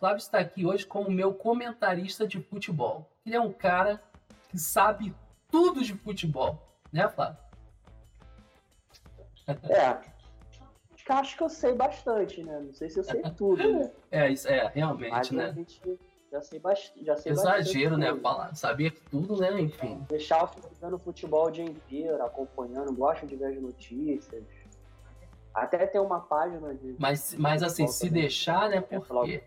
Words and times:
Flávio 0.00 0.16
está 0.16 0.38
aqui 0.38 0.64
hoje 0.64 0.86
como 0.86 1.10
meu 1.10 1.34
comentarista 1.34 2.26
de 2.26 2.40
futebol. 2.40 3.06
Ele 3.24 3.36
é 3.36 3.40
um 3.40 3.52
cara 3.52 4.02
que 4.48 4.58
sabe 4.58 5.14
tudo 5.50 5.84
de 5.84 5.94
futebol, 5.94 6.58
né, 6.90 7.06
Flávio? 7.06 7.36
É, 9.68 10.00
acho 11.12 11.36
que 11.36 11.42
eu 11.42 11.48
sei 11.50 11.74
bastante, 11.74 12.42
né? 12.42 12.60
Não 12.60 12.72
sei 12.72 12.88
se 12.88 12.98
eu 12.98 13.04
sei 13.04 13.22
tudo, 13.36 13.72
né? 13.72 13.90
É, 14.10 14.30
isso 14.30 14.48
é, 14.48 14.68
realmente, 14.74 15.10
Mas 15.10 15.30
né? 15.32 15.46
A 15.46 15.52
gente 15.52 15.98
já 16.32 16.40
sei, 16.40 16.58
bastante, 16.58 17.04
já 17.04 17.16
sei 17.16 17.32
Exagero, 17.32 17.98
né? 17.98 18.14
Falar, 18.16 18.54
saber 18.54 18.92
tudo, 19.10 19.36
né? 19.36 19.60
Enfim. 19.60 20.02
Deixar 20.08 20.44
o 20.44 20.98
futebol 20.98 21.48
o 21.48 21.50
dia 21.50 21.64
inteiro, 21.64 22.24
acompanhando, 22.24 22.90
gosto 22.94 23.26
de 23.26 23.36
ver 23.36 23.56
as 23.56 23.60
notícias. 23.60 24.44
Até 25.52 25.86
tem 25.86 26.00
uma 26.00 26.20
página 26.20 26.72
de. 26.74 26.94
Mas, 26.98 27.34
mas 27.34 27.62
assim, 27.62 27.86
se 27.86 28.06
também. 28.06 28.22
deixar, 28.22 28.70
né? 28.70 28.80
Por 28.80 29.24
quê? 29.24 29.42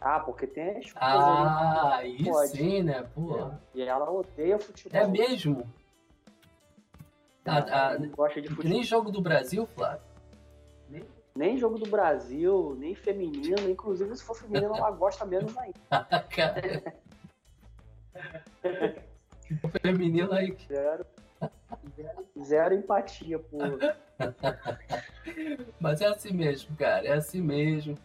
Ah, 0.00 0.20
porque 0.20 0.46
tem 0.46 0.70
a 0.70 0.78
esposa. 0.78 1.04
Ah, 1.04 1.96
aí 1.96 2.18
sim, 2.48 2.82
né? 2.82 3.06
Pô. 3.14 3.50
E 3.74 3.82
ela 3.82 4.10
odeia 4.10 4.58
futebol. 4.58 5.00
É 5.00 5.06
mesmo? 5.06 5.70
A, 7.44 7.92
a, 7.92 7.96
gosta 7.96 8.42
de 8.42 8.48
futebol. 8.48 8.70
Nem 8.70 8.82
jogo 8.82 9.10
do 9.10 9.20
Brasil, 9.20 9.66
Flávio? 9.66 10.00
Nem, 10.88 11.04
nem 11.34 11.56
jogo 11.56 11.78
do 11.78 11.88
Brasil, 11.88 12.76
nem 12.78 12.94
feminino. 12.94 13.70
Inclusive, 13.70 14.16
se 14.16 14.24
for 14.24 14.36
feminino, 14.36 14.76
ela 14.76 14.90
gosta 14.90 15.24
menos 15.24 15.54
ainda. 15.56 15.78
Cara. 16.34 16.94
feminino 19.80 20.32
aí. 20.32 20.56
Zero. 20.68 21.06
Zero 22.42 22.74
empatia, 22.74 23.38
pô. 23.38 23.58
Mas 25.80 26.00
é 26.00 26.06
assim 26.06 26.32
mesmo, 26.32 26.76
cara. 26.76 27.06
É 27.06 27.12
assim 27.12 27.40
mesmo. 27.40 27.96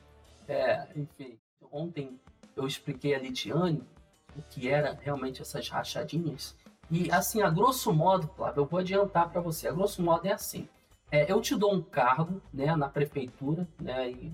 É, 0.51 0.85
enfim. 0.97 1.39
Ontem 1.71 2.19
eu 2.57 2.67
expliquei 2.67 3.15
a 3.15 3.19
Litiane 3.19 3.81
o 4.35 4.41
que 4.41 4.67
era 4.67 4.99
realmente 5.01 5.41
essas 5.41 5.69
rachadinhas. 5.69 6.57
E 6.89 7.09
assim, 7.09 7.41
a 7.41 7.49
grosso 7.49 7.93
modo, 7.93 8.27
Flávio, 8.35 8.63
eu 8.63 8.65
vou 8.65 8.81
adiantar 8.81 9.29
para 9.29 9.39
você. 9.39 9.69
A 9.69 9.71
grosso 9.71 10.03
modo 10.03 10.27
é 10.27 10.33
assim. 10.33 10.67
É, 11.09 11.31
eu 11.31 11.39
te 11.39 11.55
dou 11.55 11.73
um 11.73 11.81
cargo 11.81 12.41
né, 12.53 12.75
na 12.75 12.89
prefeitura, 12.89 13.65
né, 13.79 14.11
e 14.11 14.33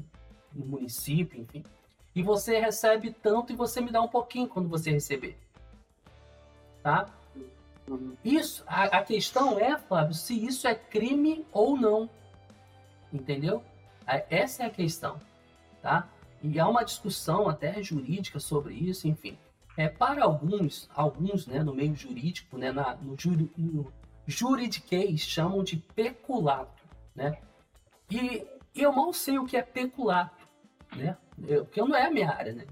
no 0.51 0.65
município, 0.65 1.39
enfim. 1.39 1.63
E 2.15 2.23
você 2.23 2.59
recebe 2.59 3.11
tanto 3.11 3.53
e 3.53 3.55
você 3.55 3.79
me 3.79 3.91
dá 3.91 4.02
um 4.02 4.07
pouquinho 4.07 4.47
quando 4.47 4.67
você 4.67 4.89
receber. 4.89 5.37
Tá? 6.81 7.07
Isso, 8.25 8.63
a, 8.65 8.85
a 8.85 9.03
questão 9.03 9.59
é, 9.59 9.77
Flávio, 9.77 10.15
se 10.15 10.33
isso 10.33 10.67
é 10.67 10.73
crime 10.73 11.45
ou 11.52 11.77
não. 11.77 12.09
Entendeu? 13.13 13.63
Essa 14.07 14.63
é 14.63 14.65
a 14.65 14.71
questão. 14.71 15.21
Tá? 15.88 16.05
E 16.43 16.59
há 16.59 16.67
uma 16.67 16.83
discussão 16.83 17.47
até 17.47 17.81
jurídica 17.81 18.41
sobre 18.41 18.73
isso, 18.73 19.07
enfim. 19.07 19.38
É, 19.77 19.88
para 19.88 20.25
alguns, 20.25 20.89
alguns 20.93 21.47
né, 21.47 21.63
no 21.63 21.73
meio 21.73 21.95
jurídico, 21.95 22.57
né, 22.57 22.73
na, 22.73 22.95
no, 22.95 23.16
juri, 23.17 23.49
no 23.57 23.89
juridiquês, 24.25 25.21
chamam 25.21 25.63
de 25.63 25.77
peculato. 25.77 26.83
Né? 27.15 27.38
E 28.11 28.45
eu 28.75 28.91
mal 28.91 29.13
sei 29.13 29.39
o 29.39 29.45
que 29.45 29.55
é 29.55 29.61
peculato, 29.61 30.45
né? 30.93 31.15
Eu, 31.47 31.63
porque 31.63 31.80
não 31.80 31.95
é 31.95 32.08
a 32.08 32.11
minha 32.11 32.31
área, 32.31 32.52
né? 32.52 32.65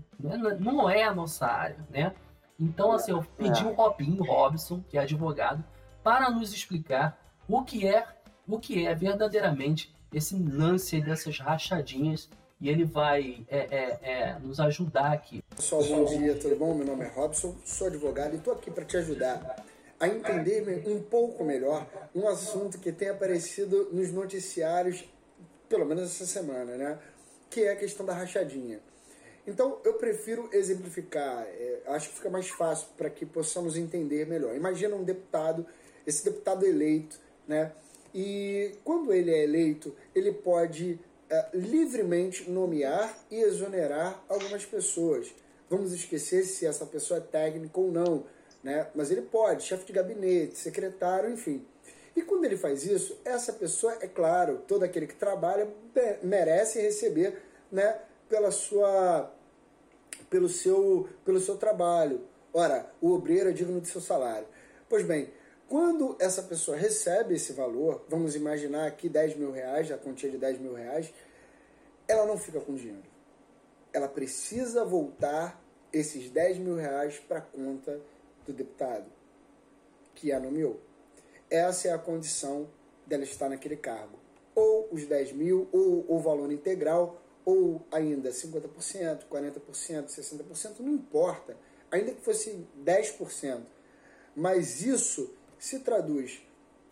Não 0.60 0.90
é, 0.90 1.00
é 1.00 1.04
a 1.06 1.16
nossa 1.16 1.48
área, 1.48 1.88
né? 1.90 2.14
Então, 2.60 2.92
assim, 2.92 3.12
eu 3.12 3.24
pedi 3.38 3.64
o 3.64 3.72
Robinho 3.72 4.26
Robson, 4.26 4.84
que 4.90 4.98
é 4.98 5.02
advogado, 5.02 5.64
para 6.04 6.30
nos 6.30 6.54
explicar 6.54 7.18
o 7.48 7.64
que 7.64 7.88
é, 7.88 8.06
o 8.46 8.60
que 8.60 8.86
é 8.86 8.94
verdadeiramente 8.94 9.96
esse 10.12 10.38
lance 10.38 11.00
dessas 11.00 11.40
rachadinhas 11.40 12.30
e 12.66 12.70
ele 12.70 12.84
vai 12.84 13.46
é, 13.48 13.58
é, 13.60 14.00
é, 14.02 14.40
nos 14.40 14.60
ajudar 14.60 15.14
aqui. 15.14 15.44
Pessoal, 15.56 15.84
bom 15.84 16.06
dia, 16.06 16.34
tudo 16.34 16.56
bom? 16.56 16.74
Meu 16.74 16.84
nome 16.84 17.06
é 17.06 17.08
Robson, 17.10 17.56
sou 17.64 17.86
advogado 17.86 18.34
e 18.34 18.38
estou 18.38 18.54
aqui 18.54 18.72
para 18.72 18.84
te 18.84 18.98
ajudar 18.98 19.64
a 20.00 20.08
entender 20.08 20.84
um 20.88 21.00
pouco 21.00 21.44
melhor 21.44 21.88
um 22.16 22.28
assunto 22.28 22.80
que 22.80 22.92
tem 22.92 23.10
aparecido 23.10 23.90
nos 23.92 24.12
noticiários, 24.12 25.08
pelo 25.70 25.86
menos 25.86 26.06
essa 26.06 26.26
semana, 26.26 26.76
né? 26.76 26.98
Que 27.52 27.66
é 27.66 27.74
a 27.74 27.76
questão 27.76 28.04
da 28.04 28.16
rachadinha. 28.16 28.80
Então, 29.46 29.78
eu 29.84 29.94
prefiro 29.94 30.50
exemplificar, 30.52 31.44
é, 31.44 31.82
acho 31.90 32.10
que 32.10 32.16
fica 32.16 32.32
mais 32.32 32.50
fácil 32.50 32.88
para 32.98 33.12
que 33.12 33.28
possamos 33.28 33.78
entender 33.78 34.26
melhor. 34.26 34.56
Imagina 34.56 34.96
um 34.96 35.04
deputado, 35.04 35.68
esse 36.08 36.26
deputado 36.26 36.66
eleito, 36.66 37.20
né? 37.48 37.72
E 38.12 38.72
quando 38.84 39.14
ele 39.14 39.30
é 39.30 39.44
eleito, 39.44 39.96
ele 40.16 40.32
pode 40.32 41.00
é, 41.30 41.48
livremente 41.54 42.50
nomear 42.50 43.18
e 43.32 43.42
exonerar 43.42 44.24
algumas 44.30 44.66
pessoas. 44.66 45.34
Vamos 45.70 45.92
esquecer 45.92 46.44
se 46.44 46.66
essa 46.66 46.86
pessoa 46.86 47.18
é 47.18 47.22
técnica 47.22 47.80
ou 47.80 47.92
não, 47.92 48.26
né? 48.64 48.88
mas 48.94 49.10
ele 49.12 49.22
pode, 49.22 49.64
chefe 49.64 49.86
de 49.86 49.94
gabinete, 49.94 50.58
secretário, 50.58 51.32
enfim. 51.32 51.66
E 52.16 52.22
quando 52.22 52.46
ele 52.46 52.56
faz 52.56 52.86
isso, 52.86 53.20
essa 53.26 53.52
pessoa, 53.52 53.98
é 54.00 54.08
claro, 54.08 54.62
todo 54.68 54.84
aquele 54.84 55.06
que 55.06 55.16
trabalha 55.16 55.68
merece 56.24 56.80
receber 56.80 57.42
né, 57.72 58.00
pela 58.30 58.52
sua, 58.52 59.32
pelo, 60.30 60.48
seu, 60.48 61.10
pelo 61.26 61.40
seu 61.40 61.58
trabalho. 61.58 62.22
Ora, 62.54 62.90
o 63.02 63.12
obreiro 63.12 63.50
é 63.50 63.52
digno 63.52 63.82
de 63.82 63.90
seu 63.90 64.00
salário. 64.00 64.48
Pois 64.88 65.04
bem, 65.04 65.30
quando 65.68 66.16
essa 66.20 66.44
pessoa 66.44 66.78
recebe 66.78 67.36
esse 67.36 67.54
valor, 67.54 68.06
vamos 68.08 68.36
imaginar 68.36 68.86
aqui 68.86 69.10
10 69.10 69.36
mil 69.36 69.52
reais, 69.52 69.92
a 69.92 69.98
quantia 69.98 70.30
de 70.30 70.38
10 70.38 70.60
mil 70.60 70.74
reais, 70.74 71.14
ela 72.08 72.26
não 72.26 72.38
fica 72.38 72.60
com 72.60 72.76
dinheiro. 72.76 73.04
Ela 73.92 74.08
precisa 74.08 74.86
voltar 74.86 75.62
esses 75.92 76.30
10 76.30 76.60
mil 76.60 76.76
reais 76.76 77.18
para 77.20 77.40
a 77.40 77.42
conta 77.42 78.00
do 78.46 78.54
deputado 78.54 79.06
que 80.14 80.32
a 80.32 80.40
nomeou. 80.40 80.80
Essa 81.50 81.88
é 81.88 81.92
a 81.94 81.98
condição 81.98 82.70
dela 83.06 83.24
estar 83.24 83.50
naquele 83.50 83.76
cargo. 83.76 84.20
Ou 84.54 84.88
os 84.92 85.06
10 85.06 85.34
mil, 85.34 85.68
ou 85.72 86.06
o 86.08 86.20
valor 86.20 86.52
integral, 86.52 87.22
ou 87.44 87.86
ainda 87.92 88.30
50%, 88.30 89.24
40%, 89.30 90.08
60%, 90.08 90.80
não 90.80 90.94
importa. 90.94 91.58
Ainda 91.92 92.14
que 92.14 92.22
fosse 92.22 92.66
10%. 92.84 93.62
Mas 94.36 94.82
isso 94.82 95.34
se 95.66 95.80
traduz 95.80 96.44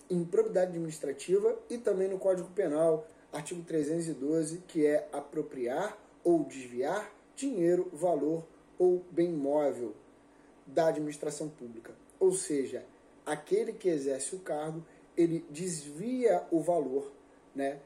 em 0.10 0.26
probidade 0.26 0.72
administrativa 0.72 1.56
e 1.70 1.78
também 1.78 2.08
no 2.08 2.18
Código 2.18 2.50
Penal, 2.56 3.08
artigo 3.32 3.62
312, 3.62 4.64
que 4.68 4.84
é 4.84 5.08
apropriar 5.14 5.96
ou 6.24 6.44
desviar 6.44 7.14
dinheiro, 7.36 7.88
valor 7.94 8.44
ou 8.80 9.06
bem 9.12 9.32
móvel 9.32 9.94
da 10.66 10.88
administração 10.88 11.50
pública. 11.50 11.94
Ou 12.20 12.34
seja, 12.34 12.84
aquele 13.24 13.74
que 13.74 13.88
exerce 13.88 14.36
o 14.36 14.40
cargo, 14.40 14.84
ele 15.16 15.46
desvia 15.52 16.44
o 16.50 16.60
valor 16.60 17.12
né, 17.54 17.80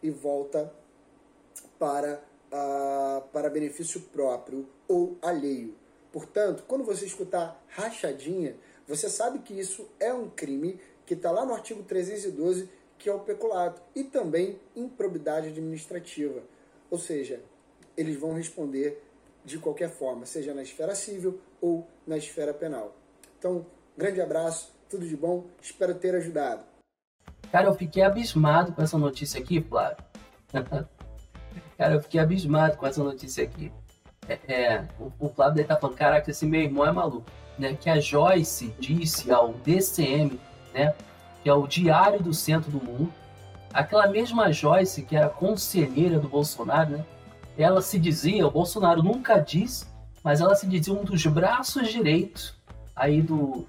e 0.00 0.08
volta 0.08 0.72
para, 1.80 2.22
uh, 2.52 3.26
para 3.32 3.50
benefício 3.50 4.02
próprio 4.02 4.68
ou 4.86 5.18
alheio. 5.20 5.74
Portanto, 6.12 6.62
quando 6.68 6.84
você 6.84 7.06
escutar 7.06 7.60
rachadinha, 7.66 8.56
você 8.88 9.10
sabe 9.10 9.40
que 9.40 9.52
isso 9.52 9.86
é 10.00 10.14
um 10.14 10.30
crime 10.30 10.80
que 11.04 11.12
está 11.12 11.30
lá 11.30 11.44
no 11.44 11.52
artigo 11.52 11.82
312, 11.82 12.70
que 12.96 13.06
é 13.06 13.12
o 13.12 13.20
peculato, 13.20 13.82
e 13.94 14.02
também 14.02 14.58
improbidade 14.74 15.48
administrativa. 15.48 16.40
Ou 16.90 16.98
seja, 16.98 17.42
eles 17.94 18.18
vão 18.18 18.32
responder 18.32 19.04
de 19.44 19.58
qualquer 19.58 19.90
forma, 19.90 20.24
seja 20.24 20.54
na 20.54 20.62
esfera 20.62 20.94
civil 20.94 21.38
ou 21.60 21.86
na 22.06 22.16
esfera 22.16 22.54
penal. 22.54 22.96
Então, 23.38 23.66
grande 23.96 24.22
abraço, 24.22 24.72
tudo 24.88 25.06
de 25.06 25.16
bom, 25.16 25.44
espero 25.60 25.94
ter 25.94 26.14
ajudado. 26.14 26.64
Cara, 27.52 27.68
eu 27.68 27.74
fiquei 27.74 28.02
abismado 28.02 28.72
com 28.72 28.82
essa 28.82 28.96
notícia 28.96 29.38
aqui, 29.38 29.60
Flávio. 29.60 30.02
Cara, 31.76 31.94
eu 31.94 32.00
fiquei 32.00 32.20
abismado 32.20 32.76
com 32.78 32.86
essa 32.86 33.04
notícia 33.04 33.44
aqui. 33.44 33.70
É, 34.26 34.52
é 34.52 34.88
o, 34.98 35.26
o 35.26 35.28
Flávio 35.28 35.56
deve 35.56 35.64
estar 35.64 35.74
tá 35.74 35.80
falando, 35.80 35.96
caraca, 35.96 36.30
esse 36.30 36.46
meu 36.46 36.62
irmão 36.62 36.86
é 36.86 36.92
maluco 36.92 37.30
né, 37.58 37.74
que 37.74 37.90
a 37.90 38.00
Joyce 38.00 38.74
disse 38.78 39.30
ao 39.30 39.52
DCM, 39.52 40.38
né, 40.72 40.94
que 41.42 41.48
é 41.48 41.54
o 41.54 41.66
Diário 41.66 42.22
do 42.22 42.32
Centro 42.32 42.70
do 42.70 42.84
Mundo, 42.84 43.12
aquela 43.72 44.06
mesma 44.06 44.52
Joyce 44.52 45.02
que 45.02 45.16
era 45.16 45.28
conselheira 45.28 46.18
do 46.18 46.28
Bolsonaro, 46.28 46.90
né, 46.90 47.04
ela 47.56 47.82
se 47.82 47.98
dizia, 47.98 48.46
o 48.46 48.50
Bolsonaro 48.50 49.02
nunca 49.02 49.38
diz, 49.38 49.88
mas 50.22 50.40
ela 50.40 50.54
se 50.54 50.66
dizia 50.66 50.94
um 50.94 51.04
dos 51.04 51.26
braços 51.26 51.88
direitos 51.88 52.54
aí 52.94 53.22
do 53.22 53.66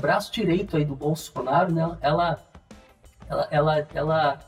braço 0.00 0.32
direito 0.32 0.76
aí 0.76 0.84
do 0.84 0.94
Bolsonaro, 0.94 1.72
né? 1.72 1.96
Ela 2.00 2.38
ela 3.28 3.48
ela 3.50 3.88
ela, 3.94 4.38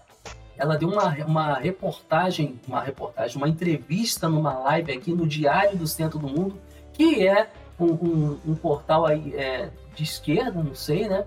ela 0.56 0.76
deu 0.76 0.88
uma, 0.88 1.08
uma 1.24 1.54
reportagem, 1.54 2.60
uma 2.66 2.80
reportagem, 2.80 3.36
uma 3.36 3.48
entrevista 3.48 4.28
numa 4.28 4.52
live 4.58 4.92
aqui 4.92 5.12
no 5.12 5.26
Diário 5.26 5.76
do 5.76 5.86
Centro 5.86 6.18
do 6.18 6.28
Mundo, 6.28 6.60
que 6.92 7.26
é 7.26 7.50
um, 7.78 7.86
um, 7.86 8.40
um 8.46 8.54
portal 8.54 9.06
aí 9.06 9.34
é, 9.34 9.70
de 9.94 10.02
esquerda, 10.02 10.62
não 10.62 10.74
sei, 10.74 11.08
né? 11.08 11.24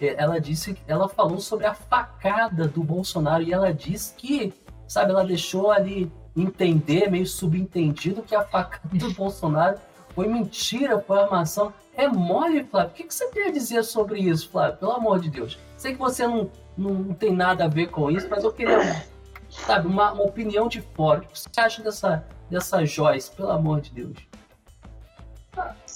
É, 0.00 0.22
ela 0.22 0.40
disse, 0.40 0.76
ela 0.86 1.08
falou 1.08 1.40
sobre 1.40 1.66
a 1.66 1.74
facada 1.74 2.66
do 2.68 2.82
Bolsonaro 2.82 3.42
e 3.42 3.52
ela 3.52 3.72
disse 3.72 4.14
que, 4.14 4.52
sabe, 4.86 5.10
ela 5.10 5.24
deixou 5.24 5.70
ali 5.70 6.10
entender, 6.36 7.10
meio 7.10 7.26
subentendido, 7.26 8.22
que 8.22 8.34
a 8.34 8.44
facada 8.44 8.96
do 8.96 9.12
Bolsonaro 9.12 9.78
foi 10.14 10.28
mentira, 10.28 11.00
foi 11.00 11.18
armação. 11.18 11.72
É 11.96 12.06
mole, 12.06 12.64
Flávio. 12.64 12.90
O 12.90 12.94
que, 12.94 13.04
que 13.04 13.14
você 13.14 13.28
tem 13.28 13.48
a 13.48 13.50
dizer 13.50 13.82
sobre 13.84 14.20
isso, 14.20 14.48
Flávio? 14.50 14.78
Pelo 14.78 14.92
amor 14.92 15.20
de 15.20 15.30
Deus. 15.30 15.58
Sei 15.76 15.92
que 15.92 15.98
você 15.98 16.26
não, 16.26 16.50
não 16.76 17.14
tem 17.14 17.32
nada 17.32 17.64
a 17.64 17.68
ver 17.68 17.88
com 17.88 18.10
isso, 18.10 18.28
mas 18.30 18.44
eu 18.44 18.52
queria, 18.52 19.04
sabe, 19.48 19.88
uma, 19.88 20.12
uma 20.12 20.24
opinião 20.24 20.68
de 20.68 20.80
fora. 20.80 21.20
O 21.20 21.22
que 21.22 21.38
você 21.38 21.48
acha 21.60 21.82
dessa, 21.82 22.24
dessa 22.48 22.84
Joyce, 22.84 23.30
pelo 23.32 23.50
amor 23.50 23.80
de 23.80 23.90
Deus? 23.90 24.27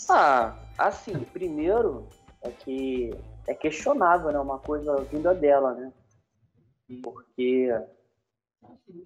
Ah, 0.09 0.55
assim, 0.79 1.19
primeiro 1.33 2.07
é 2.43 2.51
que 2.51 3.11
é 3.47 3.55
questionável, 3.55 4.33
né? 4.33 4.39
Uma 4.39 4.59
coisa 4.59 4.97
vinda 5.03 5.35
dela, 5.35 5.75
né? 5.75 5.93
Porque, 7.03 7.69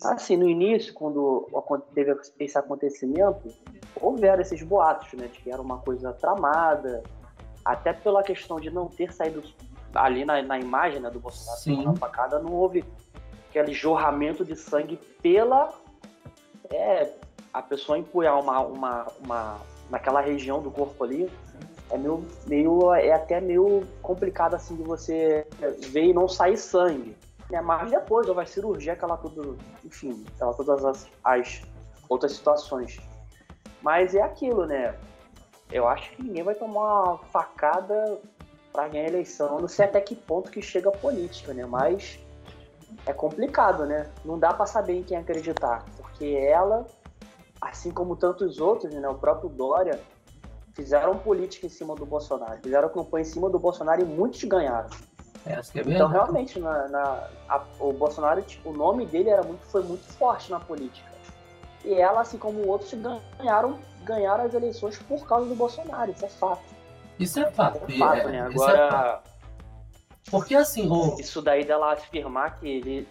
assim, 0.03 0.37
no 0.37 0.49
início, 0.49 0.93
quando 0.95 1.47
teve 1.95 2.17
esse 2.41 2.59
acontecimento, 2.59 3.53
houveram 4.01 4.41
esses 4.41 4.63
boatos, 4.63 5.13
né? 5.13 5.29
De 5.29 5.41
que 5.41 5.51
era 5.51 5.63
uma 5.63 5.79
coisa 5.79 6.13
tramada, 6.13 7.03
até 7.65 7.93
pela 7.93 8.23
questão 8.23 8.61
de 8.61 8.71
não 8.71 8.87
ter 8.87 9.13
saído 9.13 9.43
ali 9.95 10.25
na, 10.25 10.43
na 10.43 10.59
imagem 10.59 11.01
né, 11.01 11.11
do 11.11 11.19
Bolsonaro 11.19 11.61
Sim. 11.61 11.85
na 11.85 11.95
facada, 11.95 12.39
não 12.39 12.53
houve 12.53 12.85
aquele 13.49 13.73
jorramento 13.73 14.45
de 14.45 14.55
sangue 14.55 14.97
pela 15.23 15.73
é, 16.71 17.13
a 17.53 17.63
pessoa 17.63 17.99
empunhar 17.99 18.39
uma, 18.39 18.61
uma, 18.61 19.07
uma 19.25 19.61
naquela 19.91 20.21
região 20.21 20.61
do 20.61 20.71
corpo 20.71 21.05
ali 21.05 21.31
é 21.91 21.97
meio, 21.97 22.27
meio 22.47 22.95
é 22.95 23.13
até 23.13 23.41
meio 23.41 23.87
complicado 24.03 24.55
assim 24.55 24.77
de 24.77 24.83
você 24.83 25.47
ver 25.91 26.07
e 26.07 26.13
não 26.13 26.29
sair 26.29 26.57
sangue. 26.57 27.17
Né? 27.49 27.61
mas 27.61 27.93
depois 27.93 28.27
vai 28.27 28.45
cirurgia 28.45 28.95
aquela 28.95 29.17
tudo 29.17 29.57
enfim 29.85 30.25
aquela 30.35 30.53
todas 30.53 30.85
as, 30.85 31.07
as 31.23 31.63
outras 32.09 32.33
situações. 32.33 32.99
Mas 33.83 34.15
é 34.15 34.23
aquilo 34.23 34.67
né? 34.67 34.97
Eu 35.71 35.87
acho 35.87 36.11
que 36.11 36.23
ninguém 36.23 36.43
vai 36.43 36.55
tomar 36.55 37.05
uma 37.05 37.19
facada 37.19 38.19
para 38.73 38.89
ganhar 38.89 39.05
a 39.05 39.09
eleição 39.09 39.55
eu 39.55 39.61
não 39.61 39.69
sei 39.69 39.85
até 39.85 40.01
que 40.01 40.17
ponto 40.17 40.51
que 40.51 40.61
chega 40.61 40.89
a 40.89 40.93
política 40.93 41.55
né? 41.55 41.65
Mas 41.65 42.19
é 43.07 43.13
complicado 43.13 43.87
né? 43.87 44.11
Não 44.25 44.37
dá 44.37 44.53
para 44.53 44.67
saber 44.67 44.95
em 44.95 45.05
quem 45.05 45.17
acreditar 45.17 45.85
porque 45.97 46.25
ela 46.25 46.85
assim 47.61 47.91
como 47.91 48.17
tantos 48.17 48.59
outros 48.61 48.93
né 48.95 49.09
o 49.09 49.15
próprio 49.15 49.49
Dória 49.49 50.01
fizeram 50.75 51.17
política 51.19 51.67
em 51.67 51.71
cima 51.71 51.95
do 51.95 52.05
Bolsonaro 52.07 52.59
fizeram 52.63 52.89
campanha 52.89 53.23
em 53.23 53.27
cima 53.29 53.49
do 53.49 53.59
Bolsonaro 53.59 54.03
e 54.03 54.05
muitos 54.05 54.43
ganharam 54.45 54.89
Essa 55.45 55.79
é 55.79 55.83
então 55.83 56.09
realmente 56.09 56.59
na, 56.59 56.89
na- 56.89 57.29
a- 57.49 57.65
o 57.81 57.93
Bolsonaro 57.93 58.43
tipo, 58.43 58.71
o 58.71 58.73
nome 58.77 59.07
dele 59.07 59.31
era 59.31 59.43
muito 59.43 59.65
foi 59.67 59.83
muito 59.83 60.05
forte 60.15 60.51
na 60.51 60.61
política 60.61 61.09
e 61.85 61.95
ela 61.95 62.21
assim 62.21 62.37
como 62.39 62.67
outros 62.67 62.93
ganharam 63.39 63.79
ganharam 64.05 64.45
as 64.45 64.55
eleições 64.55 64.99
por 64.99 65.27
causa 65.27 65.47
do 65.49 65.55
Bolsonaro 65.55 66.11
isso 66.11 66.25
é 66.25 66.29
fato 66.29 66.63
Isso 67.19 67.41
é 67.41 67.51
fato. 67.51 67.79
é 67.89 67.99
fato 67.99 68.29
é- 68.29 68.31
né 68.33 68.39
é 68.39 68.43
fato. 68.43 68.53
agora 68.55 69.23
Porque 70.31 70.55
assim, 70.57 70.91
o, 70.91 71.19
isso 71.21 71.41
daí 71.41 71.65
dela 71.65 71.93
afirmar 71.93 72.59
que 72.59 72.69
ele 72.69 73.09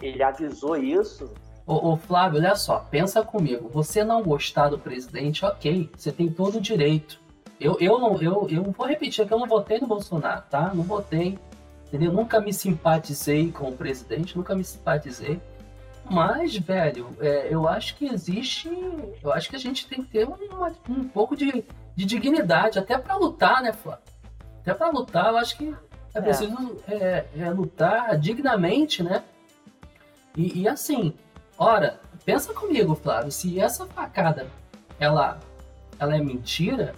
ele 0.00 0.22
avisou 0.22 0.76
isso 0.76 1.30
Ô, 1.70 1.92
ô, 1.92 1.96
Flávio, 1.96 2.40
olha 2.40 2.56
só, 2.56 2.80
pensa 2.90 3.22
comigo. 3.22 3.68
Você 3.72 4.02
não 4.02 4.24
gostar 4.24 4.70
do 4.70 4.76
presidente, 4.76 5.44
ok, 5.44 5.88
você 5.96 6.10
tem 6.10 6.28
todo 6.28 6.58
o 6.58 6.60
direito. 6.60 7.20
Eu, 7.60 7.76
eu, 7.78 7.96
não, 7.96 8.20
eu, 8.20 8.48
eu 8.50 8.64
vou 8.76 8.86
repetir 8.88 9.24
que 9.24 9.32
eu 9.32 9.38
não 9.38 9.46
votei 9.46 9.78
no 9.78 9.86
Bolsonaro, 9.86 10.42
tá? 10.50 10.72
Não 10.74 10.82
votei, 10.82 11.38
entendeu? 11.86 12.10
Nunca 12.12 12.40
me 12.40 12.52
simpatizei 12.52 13.52
com 13.52 13.68
o 13.68 13.76
presidente, 13.76 14.36
nunca 14.36 14.52
me 14.56 14.64
simpatizei. 14.64 15.40
Mas, 16.10 16.56
velho, 16.56 17.06
é, 17.20 17.46
eu 17.54 17.68
acho 17.68 17.94
que 17.94 18.06
existe. 18.06 18.68
Eu 19.22 19.32
acho 19.32 19.48
que 19.48 19.54
a 19.54 19.58
gente 19.60 19.86
tem 19.86 20.02
que 20.02 20.10
ter 20.10 20.26
uma- 20.26 20.72
um 20.88 21.04
pouco 21.04 21.36
de, 21.36 21.64
de 21.94 22.04
dignidade, 22.04 22.80
até 22.80 22.98
pra 22.98 23.14
lutar, 23.14 23.62
né, 23.62 23.72
Flávio? 23.72 24.02
Até 24.60 24.74
pra 24.74 24.90
lutar, 24.90 25.28
eu 25.28 25.36
acho 25.38 25.56
que 25.56 25.72
é 26.12 26.18
É. 26.18 26.20
preciso 26.20 26.76
é, 26.88 27.26
é, 27.38 27.50
lutar 27.50 28.18
dignamente, 28.18 29.04
né? 29.04 29.22
E, 30.36 30.62
e 30.62 30.68
assim, 30.68 31.14
ora, 31.60 32.00
pensa 32.24 32.52
comigo, 32.54 32.94
Flávio, 32.94 33.30
se 33.30 33.60
essa 33.60 33.86
facada 33.86 34.46
ela, 34.98 35.38
ela 35.98 36.16
é 36.16 36.20
mentira, 36.20 36.94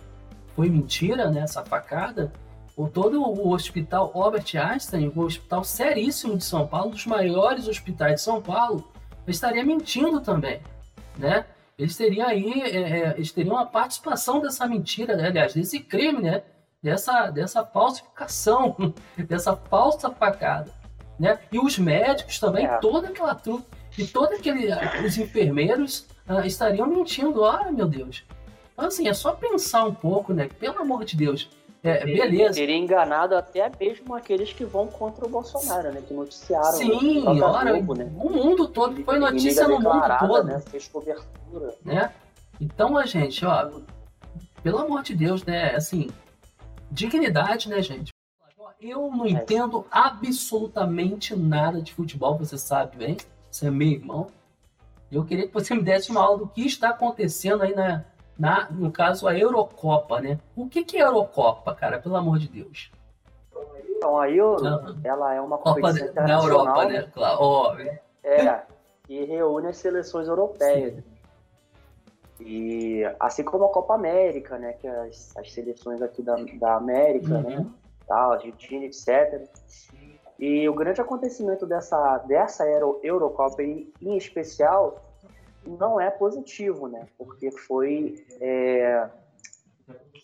foi 0.54 0.68
mentira, 0.68 1.30
né, 1.30 1.40
essa 1.40 1.64
facada, 1.64 2.32
o 2.76 2.86
todo 2.88 3.20
o 3.20 3.52
hospital 3.52 4.10
Albert 4.14 4.54
Einstein, 4.56 5.12
o 5.14 5.20
hospital 5.20 5.64
seríssimo 5.64 6.36
de 6.36 6.44
São 6.44 6.66
Paulo, 6.66 6.88
um 6.88 6.92
dos 6.92 7.06
maiores 7.06 7.68
hospitais 7.68 8.14
de 8.14 8.20
São 8.22 8.40
Paulo, 8.40 8.90
estaria 9.26 9.64
mentindo 9.64 10.20
também, 10.20 10.60
né? 11.18 11.44
Eles 11.78 11.96
teriam 11.96 12.26
aí, 12.26 12.62
é, 12.62 12.76
é, 12.76 13.14
eles 13.16 13.32
teriam 13.32 13.56
uma 13.56 13.66
participação 13.66 14.40
dessa 14.40 14.66
mentira, 14.66 15.16
né? 15.16 15.28
aliás, 15.28 15.54
desse 15.54 15.80
crime, 15.80 16.20
né? 16.22 16.42
Dessa, 16.82 17.30
dessa 17.30 17.64
falsificação, 17.64 18.76
dessa 19.28 19.56
falsa 19.56 20.10
facada, 20.10 20.70
né? 21.18 21.38
E 21.50 21.58
os 21.58 21.78
médicos 21.78 22.38
também, 22.38 22.66
É. 22.66 22.78
toda 22.78 23.08
aquela 23.08 23.34
trupe, 23.34 23.66
e 23.98 24.06
todos 24.06 24.38
aquele, 24.38 24.68
os 25.04 25.18
enfermeiros 25.18 26.06
ah, 26.26 26.46
estariam 26.46 26.86
mentindo. 26.86 27.44
Ah, 27.44 27.70
meu 27.70 27.86
Deus. 27.86 28.24
Então, 28.72 28.86
assim, 28.86 29.08
é 29.08 29.14
só 29.14 29.32
pensar 29.32 29.84
um 29.84 29.94
pouco, 29.94 30.32
né? 30.32 30.48
Pelo 30.58 30.80
amor 30.80 31.04
de 31.04 31.16
Deus. 31.16 31.48
É, 31.82 32.04
beleza. 32.04 32.54
Teria 32.54 32.76
enganado 32.76 33.34
até 33.34 33.70
mesmo 33.78 34.14
aqueles 34.14 34.52
que 34.52 34.64
vão 34.64 34.86
contra 34.86 35.26
o 35.26 35.28
Bolsonaro, 35.28 35.92
né? 35.92 36.00
Que 36.06 36.14
noticiaram 36.14 36.72
Sim, 36.72 37.18
o 37.18 37.22
próprio 37.22 37.44
ora, 37.44 37.72
Globo, 37.72 37.94
né? 37.94 38.12
o 38.16 38.30
mundo 38.30 38.68
todo, 38.68 39.02
foi 39.02 39.18
notícia 39.18 39.66
no 39.66 39.80
mundo 39.80 40.18
todo, 40.20 40.44
né? 40.44 40.60
Fez 40.60 40.86
cobertura. 40.86 41.74
né? 41.84 42.12
Então, 42.60 42.96
a 42.96 43.04
gente, 43.04 43.44
ó, 43.44 43.68
pelo 44.62 44.78
amor 44.78 45.02
de 45.02 45.14
Deus, 45.14 45.44
né? 45.44 45.74
Assim, 45.74 46.08
dignidade, 46.88 47.68
né, 47.68 47.82
gente? 47.82 48.12
Eu 48.80 49.10
não 49.10 49.26
entendo 49.26 49.84
absolutamente 49.90 51.36
nada 51.36 51.80
de 51.80 51.92
futebol, 51.92 52.36
você 52.36 52.58
sabe 52.58 52.96
bem. 52.96 53.16
Você 53.52 53.66
é 53.66 53.70
meu 53.70 53.86
irmão. 53.88 54.28
Eu 55.10 55.24
queria 55.26 55.46
que 55.46 55.52
você 55.52 55.74
me 55.74 55.82
desse 55.82 56.10
uma 56.10 56.22
aula 56.22 56.38
do 56.38 56.48
que 56.48 56.64
está 56.66 56.88
acontecendo 56.88 57.62
aí 57.62 57.74
na, 57.74 58.02
na 58.38 58.70
no 58.70 58.90
caso, 58.90 59.28
a 59.28 59.38
Eurocopa, 59.38 60.22
né? 60.22 60.38
O 60.56 60.66
que, 60.68 60.82
que 60.84 60.96
é 60.96 61.02
a 61.02 61.06
Eurocopa, 61.08 61.74
cara? 61.74 61.98
Pelo 61.98 62.16
amor 62.16 62.38
de 62.38 62.48
Deus. 62.48 62.90
Então 63.90 64.18
a 64.18 64.30
Euro, 64.30 64.66
Aham. 64.66 65.00
ela 65.04 65.34
é 65.34 65.40
uma 65.40 65.58
Copa 65.58 65.74
competição 65.82 66.06
da- 66.06 66.12
internacional 66.12 66.58
Europa, 66.58 66.84
né? 66.86 67.10
Claro, 67.12 67.42
óbvio. 67.42 67.98
é, 68.24 68.62
que 69.06 69.24
reúne 69.26 69.68
as 69.68 69.76
seleções 69.76 70.26
europeias. 70.28 71.04
E 72.40 73.02
assim 73.20 73.44
como 73.44 73.66
a 73.66 73.68
Copa 73.68 73.94
América, 73.94 74.58
né? 74.58 74.72
Que 74.72 74.88
as, 74.88 75.36
as 75.36 75.52
seleções 75.52 76.00
aqui 76.00 76.22
da, 76.22 76.36
da 76.58 76.76
América, 76.76 77.38
né? 77.42 77.58
Uhum. 77.58 77.70
tal, 78.08 78.32
Argentina, 78.32 78.86
etc. 78.86 79.46
E 80.42 80.68
o 80.68 80.74
grande 80.74 81.00
acontecimento 81.00 81.64
dessa, 81.64 82.18
dessa 82.18 82.68
Euro, 82.68 82.98
Eurocopa 83.00 83.62
em, 83.62 83.92
especial 84.16 85.00
não 85.64 86.00
é 86.00 86.10
positivo, 86.10 86.88
né? 86.88 87.06
Porque 87.16 87.52
foi 87.52 88.26
é, 88.40 89.08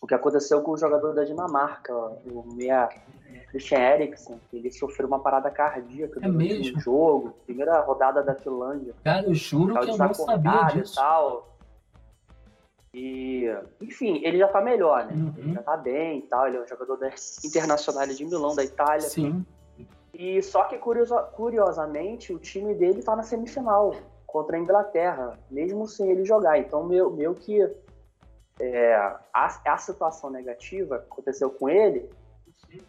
o 0.02 0.08
que 0.08 0.14
aconteceu 0.14 0.60
com 0.60 0.72
o 0.72 0.76
jogador 0.76 1.14
da 1.14 1.22
Dinamarca, 1.22 1.94
o 1.94 2.42
meia 2.52 2.88
Christian 3.50 3.78
Eriksen. 3.78 4.40
Ele 4.52 4.72
sofreu 4.72 5.06
uma 5.06 5.20
parada 5.20 5.52
cardíaca 5.52 6.18
É 6.18 6.28
durante 6.28 6.36
mesmo? 6.64 6.78
o 6.78 6.80
jogo, 6.80 7.34
primeira 7.46 7.80
rodada 7.82 8.20
da 8.20 8.34
Finlândia. 8.34 8.96
Cara, 9.04 9.24
eu 9.24 9.34
juro 9.36 9.74
que 9.74 9.88
eu 9.88 9.96
não 9.96 9.96
sabia 9.96 10.08
desacordado 10.08 10.78
e 10.78 10.82
disso. 10.82 10.94
tal. 10.96 11.56
E, 12.92 13.56
enfim, 13.80 14.20
ele 14.24 14.38
já 14.38 14.48
tá 14.48 14.60
melhor, 14.60 15.06
né? 15.06 15.12
Uhum. 15.12 15.34
Ele 15.36 15.52
já 15.52 15.62
tá 15.62 15.76
bem 15.76 16.18
e 16.18 16.22
tal. 16.22 16.48
Ele 16.48 16.56
é 16.56 16.60
um 16.60 16.66
jogador 16.66 16.96
da 16.96 17.08
Internacional 17.44 18.04
de 18.08 18.24
Milão, 18.24 18.56
da 18.56 18.64
Itália. 18.64 19.02
Sim. 19.02 19.46
E 20.18 20.42
só 20.42 20.64
que 20.64 20.76
curiosa- 20.78 21.22
curiosamente 21.22 22.32
o 22.32 22.40
time 22.40 22.74
dele 22.74 23.04
tá 23.04 23.14
na 23.14 23.22
semifinal 23.22 23.94
contra 24.26 24.56
a 24.56 24.60
Inglaterra, 24.60 25.38
mesmo 25.48 25.86
sem 25.86 26.10
ele 26.10 26.24
jogar. 26.24 26.58
Então 26.58 26.84
meio, 26.84 27.08
meio 27.08 27.36
que 27.36 27.62
é, 28.58 28.94
a, 29.32 29.60
a 29.64 29.78
situação 29.78 30.28
negativa 30.28 30.98
que 30.98 31.04
aconteceu 31.04 31.48
com 31.48 31.68
ele, 31.68 32.10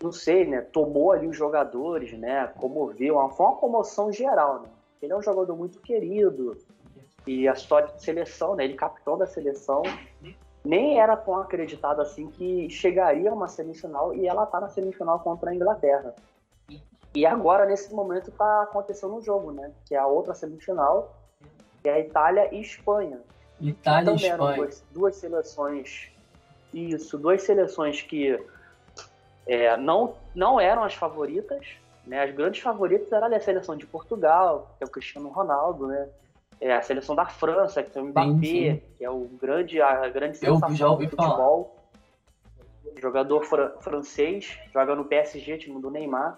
não 0.02 0.12
sei, 0.12 0.44
né? 0.44 0.62
Tomou 0.62 1.12
ali 1.12 1.28
os 1.28 1.38
jogadores, 1.38 2.18
né? 2.18 2.48
Comoveu, 2.58 3.30
foi 3.30 3.46
uma 3.46 3.56
comoção 3.58 4.12
geral, 4.12 4.62
né? 4.64 4.70
Ele 5.00 5.14
é 5.14 5.16
um 5.16 5.22
jogador 5.22 5.56
muito 5.56 5.80
querido 5.80 6.58
e 7.28 7.48
a 7.48 7.54
história 7.54 7.90
de 7.90 8.04
seleção, 8.04 8.56
né? 8.56 8.66
Ele 8.66 8.74
capitão 8.74 9.20
da 9.20 9.28
seleção, 9.28 9.84
nem 10.66 11.00
era 11.00 11.16
tão 11.16 11.38
acreditado 11.38 12.02
assim 12.02 12.28
que 12.32 12.68
chegaria 12.72 13.30
a 13.30 13.34
uma 13.36 13.48
semifinal 13.48 14.16
e 14.16 14.28
ela 14.28 14.48
tá 14.48 14.60
na 14.60 14.68
semifinal 14.68 15.20
contra 15.20 15.52
a 15.52 15.56
Inglaterra. 15.56 16.16
E 17.14 17.26
agora, 17.26 17.66
nesse 17.66 17.94
momento, 17.94 18.32
tá 18.32 18.64
acontecendo 18.64 19.16
um 19.16 19.22
jogo, 19.22 19.52
né? 19.52 19.72
Que 19.86 19.96
é 19.96 19.98
a 19.98 20.06
outra 20.08 20.34
semifinal, 20.34 21.16
que 21.82 21.90
é 21.90 21.94
a 21.94 22.00
Itália 22.00 22.54
e 22.54 22.62
Espanha. 22.62 23.20
Itália 23.60 24.12
e 24.12 24.16
Também 24.16 24.32
Espanha. 24.32 24.56
duas, 24.58 24.84
duas 24.92 25.16
seleções. 25.16 26.12
Isso, 26.74 27.18
duas 27.18 27.42
seleções 27.42 28.02
que 28.02 28.40
é, 29.48 29.76
não, 29.78 30.14
não 30.36 30.60
eram 30.60 30.84
as 30.84 30.94
favoritas. 30.94 31.68
Né? 32.06 32.24
As 32.24 32.32
grandes 32.34 32.62
favoritas 32.62 33.12
eram 33.12 33.36
a 33.36 33.40
seleção 33.40 33.76
de 33.76 33.86
Portugal, 33.88 34.72
que 34.78 34.84
é 34.84 34.88
o 34.88 34.90
Cristiano 34.90 35.30
Ronaldo, 35.30 35.88
né? 35.88 36.08
é, 36.62 36.74
a 36.76 36.82
seleção 36.82 37.16
da 37.16 37.26
França, 37.26 37.82
que 37.82 37.90
tem 37.90 38.02
o 38.04 38.06
Mbappé, 38.08 38.28
Sim, 38.30 38.40
sim. 38.42 38.82
que 38.98 39.04
é 39.06 39.10
o 39.10 39.22
grande, 39.42 39.82
a 39.82 40.08
grande 40.10 40.38
Eu 40.44 40.54
sensação 40.56 40.76
já 40.76 40.90
ouvi 40.90 41.08
do 41.08 41.16
futebol. 41.18 41.76
Jogador 42.98 43.44
fran- 43.46 43.72
francês, 43.80 44.60
joga 44.74 44.96
no 44.96 45.06
PSG, 45.06 45.58
time 45.58 45.82
do 45.82 45.90
Neymar. 45.90 46.38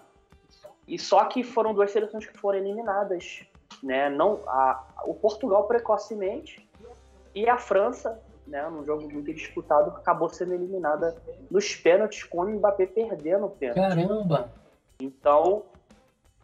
E 0.92 0.98
só 0.98 1.24
que 1.24 1.42
foram 1.42 1.72
duas 1.72 1.90
seleções 1.90 2.26
que 2.26 2.36
foram 2.36 2.58
eliminadas, 2.58 3.46
né? 3.82 4.10
Não, 4.10 4.40
a, 4.46 4.84
o 5.06 5.14
Portugal 5.14 5.64
precocemente 5.64 6.68
e 7.34 7.48
a 7.48 7.56
França, 7.56 8.20
né? 8.46 8.68
Num 8.68 8.84
jogo 8.84 9.10
muito 9.10 9.32
disputado, 9.32 9.88
acabou 9.88 10.28
sendo 10.28 10.52
eliminada 10.52 11.16
nos 11.50 11.74
pênaltis 11.74 12.24
com 12.24 12.42
o 12.42 12.46
Mbappé 12.46 12.84
perdendo 12.84 13.46
o 13.46 13.48
pênalti. 13.48 13.80
Caramba! 13.80 14.52
Então, 15.00 15.62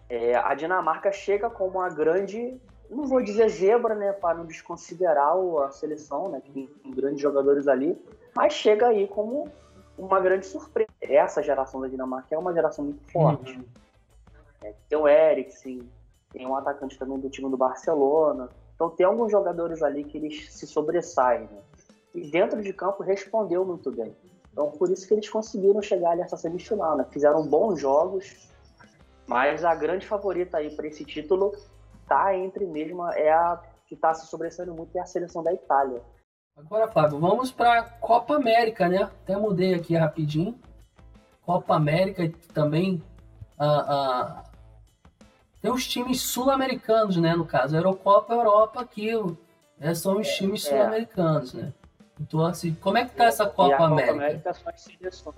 é, 0.09 0.35
a 0.35 0.55
Dinamarca 0.55 1.13
chega 1.13 1.51
como 1.51 1.81
uma 1.81 1.91
grande, 1.91 2.59
não 2.89 3.05
vou 3.05 3.23
dizer 3.23 3.51
zebra, 3.51 3.95
né, 3.95 4.15
para 4.15 4.39
não 4.39 4.47
desconsiderar 4.47 5.35
a 5.63 5.71
seleção, 5.73 6.31
né, 6.31 6.41
que 6.43 6.51
tem, 6.51 6.67
tem 6.67 6.93
grandes 6.93 7.21
jogadores 7.21 7.69
ali, 7.69 8.03
mas 8.35 8.55
chega 8.55 8.87
aí 8.87 9.09
como 9.09 9.47
uma 9.99 10.19
grande 10.19 10.47
surpresa. 10.47 10.89
Essa 11.03 11.43
geração 11.43 11.83
da 11.83 11.87
Dinamarca 11.87 12.35
é 12.35 12.39
uma 12.39 12.55
geração 12.55 12.87
muito 12.87 13.05
forte. 13.13 13.53
Uhum. 13.53 13.88
Tem 14.61 14.99
o 14.99 15.07
Eriksen, 15.07 15.89
tem 16.31 16.47
um 16.47 16.57
atacante 16.57 16.99
também 16.99 17.19
do 17.19 17.31
time 17.31 17.51
do 17.51 17.57
Barcelona. 17.57 18.49
Então 18.75 18.91
tem 18.91 19.07
alguns 19.07 19.31
jogadores 19.31 19.83
ali 19.83 20.05
que 20.05 20.19
eles 20.19 20.53
se 20.53 20.67
sobressaem. 20.67 21.49
Né? 21.51 21.61
E 22.15 22.31
dentro 22.31 22.63
de 22.63 22.73
campo 22.73 23.03
respondeu 23.03 23.65
muito 23.65 23.91
bem. 23.91 24.15
Então 24.53 24.71
por 24.73 24.91
isso 24.91 25.07
que 25.07 25.15
eles 25.15 25.29
conseguiram 25.29 25.81
chegar 25.81 26.11
ali 26.11 26.21
nessa 26.21 26.37
semifinal. 26.37 26.97
Né? 26.97 27.07
Fizeram 27.11 27.47
bons 27.47 27.81
jogos, 27.81 28.49
mas 29.27 29.65
a 29.65 29.75
grande 29.75 30.07
favorita 30.07 30.59
aí 30.59 30.75
para 30.75 30.87
esse 30.87 31.05
título 31.05 31.55
tá 32.09 32.35
entre 32.35 32.67
mesmo 32.67 33.07
é 33.13 33.31
a 33.31 33.63
que 33.87 33.95
está 33.95 34.13
se 34.13 34.27
sobressaindo 34.27 34.75
muito 34.75 34.95
é 34.97 35.01
a 35.01 35.07
seleção 35.07 35.43
da 35.43 35.53
Itália. 35.53 36.03
Agora, 36.55 36.89
Flávio, 36.89 37.19
vamos 37.19 37.51
para 37.51 37.85
Copa 37.85 38.35
América, 38.35 38.89
né? 38.89 39.05
Até 39.05 39.37
mudei 39.37 39.75
aqui 39.75 39.97
rapidinho. 39.97 40.59
Copa 41.41 41.75
América 41.77 42.31
também 42.53 43.03
ah, 43.59 43.85
ah, 43.89 44.45
tem 45.61 45.71
os 45.71 45.87
times 45.87 46.21
sul-americanos, 46.23 47.17
né? 47.17 47.35
No 47.35 47.45
caso, 47.45 47.75
a 47.75 47.79
Eurocopa, 47.79 48.33
a 48.33 48.37
Europa, 48.37 48.81
aqui 48.81 49.11
né? 49.79 49.95
são 49.95 50.19
os 50.21 50.29
times 50.29 50.65
é. 50.67 50.71
sul-americanos, 50.71 51.55
né? 51.55 51.73
Então, 52.21 52.45
assim, 52.45 52.75
como 52.75 52.99
é 52.99 53.05
que 53.05 53.15
tá 53.15 53.25
essa 53.25 53.47
Copa 53.47 53.75
a 53.75 53.79
Copa 53.79 53.85
América? 53.85 54.13
América 54.13 54.55
são 54.55 54.73
as 54.73 54.81
seleções. 54.81 55.37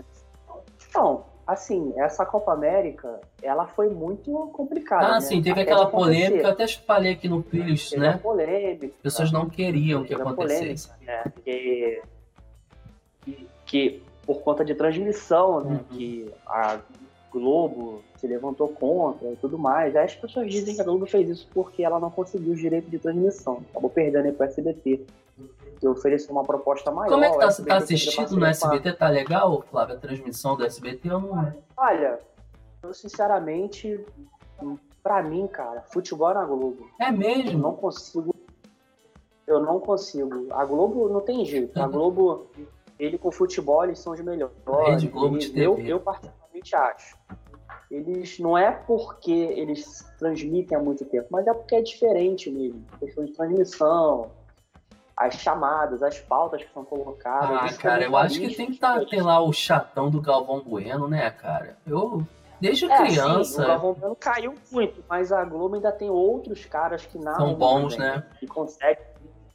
Então, 0.89 1.25
assim, 1.47 1.93
essa 1.97 2.25
Copa 2.25 2.53
América, 2.53 3.21
ela 3.43 3.67
foi 3.67 3.89
muito 3.91 4.33
complicada. 4.53 5.07
Ah, 5.07 5.15
né? 5.15 5.21
sim, 5.21 5.43
teve 5.43 5.53
Até 5.53 5.63
aquela 5.63 5.85
acontecer. 5.85 6.05
polêmica, 6.05 6.49
eu 6.49 6.53
até 6.53 6.69
falei 6.69 7.13
aqui 7.13 7.29
no 7.29 7.45
a 7.53 7.99
né? 7.99 8.19
polêmica. 8.19 8.87
As 8.87 9.03
pessoas 9.03 9.33
não 9.33 9.49
queriam 9.49 10.05
que 10.05 10.15
acontecesse. 10.15 10.89
polêmica, 10.89 11.23
né? 11.25 11.33
Que, 11.45 12.03
que, 13.25 13.49
que 13.67 14.03
por 14.27 14.41
conta 14.43 14.65
de 14.65 14.75
transmissão, 14.75 15.61
né? 15.61 15.71
Uhum. 15.73 15.85
Que 15.97 16.35
a 16.47 16.79
Globo 17.31 18.03
se 18.21 18.27
levantou 18.27 18.69
contra 18.69 19.29
e 19.29 19.37
tudo 19.37 19.59
mais. 19.59 19.97
Aí 19.97 20.05
as 20.05 20.15
pessoas 20.15 20.51
dizem 20.51 20.75
que 20.75 20.81
a 20.81 20.85
Globo 20.85 21.07
fez 21.07 21.29
isso 21.29 21.49
porque 21.55 21.83
ela 21.83 21.99
não 21.99 22.11
conseguiu 22.11 22.53
os 22.53 22.61
direitos 22.61 22.91
de 22.91 22.99
transmissão. 22.99 23.63
Acabou 23.71 23.89
perdendo 23.89 24.27
aí 24.27 24.33
pro 24.33 24.45
SBT. 24.45 25.07
Que 25.81 25.89
ofereceu 25.89 26.33
uma 26.33 26.45
proposta 26.45 26.91
maior. 26.91 27.11
Como 27.11 27.25
é 27.25 27.31
que 27.31 27.39
tá? 27.39 27.65
tá 27.65 27.77
assistindo 27.79 28.37
no 28.37 28.45
SBT? 28.45 28.93
Tá 28.93 29.09
legal, 29.09 29.63
Flávio, 29.71 29.97
a 29.97 29.99
transmissão 29.99 30.55
do 30.55 30.67
SBT? 30.67 31.09
Eu 31.09 31.21
não... 31.21 31.55
Olha, 31.75 32.21
eu 32.83 32.93
sinceramente, 32.93 33.99
pra 35.03 35.23
mim, 35.23 35.47
cara, 35.47 35.81
futebol 35.91 36.31
é 36.31 36.35
na 36.35 36.45
Globo. 36.45 36.91
É 37.01 37.09
Eu 37.09 37.13
mesmo? 37.13 37.59
não 37.59 37.75
consigo. 37.75 38.35
Eu 39.47 39.61
não 39.61 39.81
consigo. 39.81 40.49
A 40.53 40.63
Globo 40.67 41.09
não 41.09 41.23
tem 41.23 41.43
jeito. 41.47 41.81
A 41.81 41.89
Globo, 41.89 42.47
ele 42.99 43.17
com 43.17 43.33
futebol, 43.33 43.83
eles 43.83 43.99
são 43.99 44.13
os 44.13 44.21
melhores. 44.21 44.55
Rede 44.87 45.09
Globo 45.09 45.39
de 45.39 45.59
eu, 45.59 45.77
TV. 45.77 45.93
eu 45.95 46.01
particularmente 46.01 46.77
acho. 46.77 47.17
Eles 47.91 48.39
não 48.39 48.57
é 48.57 48.71
porque 48.71 49.33
eles 49.33 50.07
transmitem 50.19 50.79
há 50.79 50.81
muito 50.81 51.05
tempo, 51.05 51.27
mas 51.31 51.47
é 51.47 51.53
porque 51.53 51.75
é 51.75 51.83
diferente 51.83 52.49
mesmo. 52.49 52.85
Questão 53.01 53.25
de 53.25 53.33
transmissão, 53.33 54.31
as 55.17 55.35
chamadas, 55.35 56.03
as 56.03 56.19
pautas 56.21 56.63
que 56.63 56.73
são 56.73 56.85
colocadas. 56.85 57.75
Ah, 57.75 57.79
cara, 57.79 58.05
eu 58.05 58.17
acho 58.17 58.39
que 58.41 58.55
tem 58.55 58.71
que 58.71 58.79
tá, 58.79 58.95
comentaristas. 58.95 59.19
ter 59.19 59.23
lá 59.23 59.41
o 59.41 59.53
chatão 59.53 60.09
do 60.09 60.21
Galvão 60.21 60.63
Bueno, 60.63 61.09
né, 61.09 61.31
cara? 61.31 61.77
Eu, 61.85 62.23
desde 62.61 62.91
É, 62.91 62.97
criança, 62.97 63.45
sim, 63.45 63.63
o 63.63 63.67
Galvão 63.67 63.93
Bueno 63.95 64.17
caiu 64.17 64.55
muito, 64.71 65.05
mas 65.09 65.33
a 65.33 65.45
Globo 65.45 65.75
ainda 65.75 65.91
tem 65.91 66.09
outros 66.09 66.65
caras 66.65 67.05
que 67.05 67.19
narram 67.19 67.49
são 67.49 67.55
bons, 67.55 67.99
né? 67.99 68.25
Que 68.39 68.47
conseguem. 68.47 69.05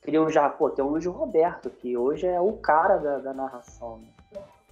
Criam 0.01 0.30
já, 0.30 0.48
pô, 0.50 0.70
tem 0.70 0.86
o 0.86 0.89
Luiz 0.89 1.06
Roberto, 1.06 1.70
que 1.70 1.98
hoje 1.98 2.27
é 2.27 2.39
o 2.39 2.54
cara 2.54 2.98
da, 2.98 3.18
da 3.18 3.34
narração. 3.34 3.98
né? 3.98 4.08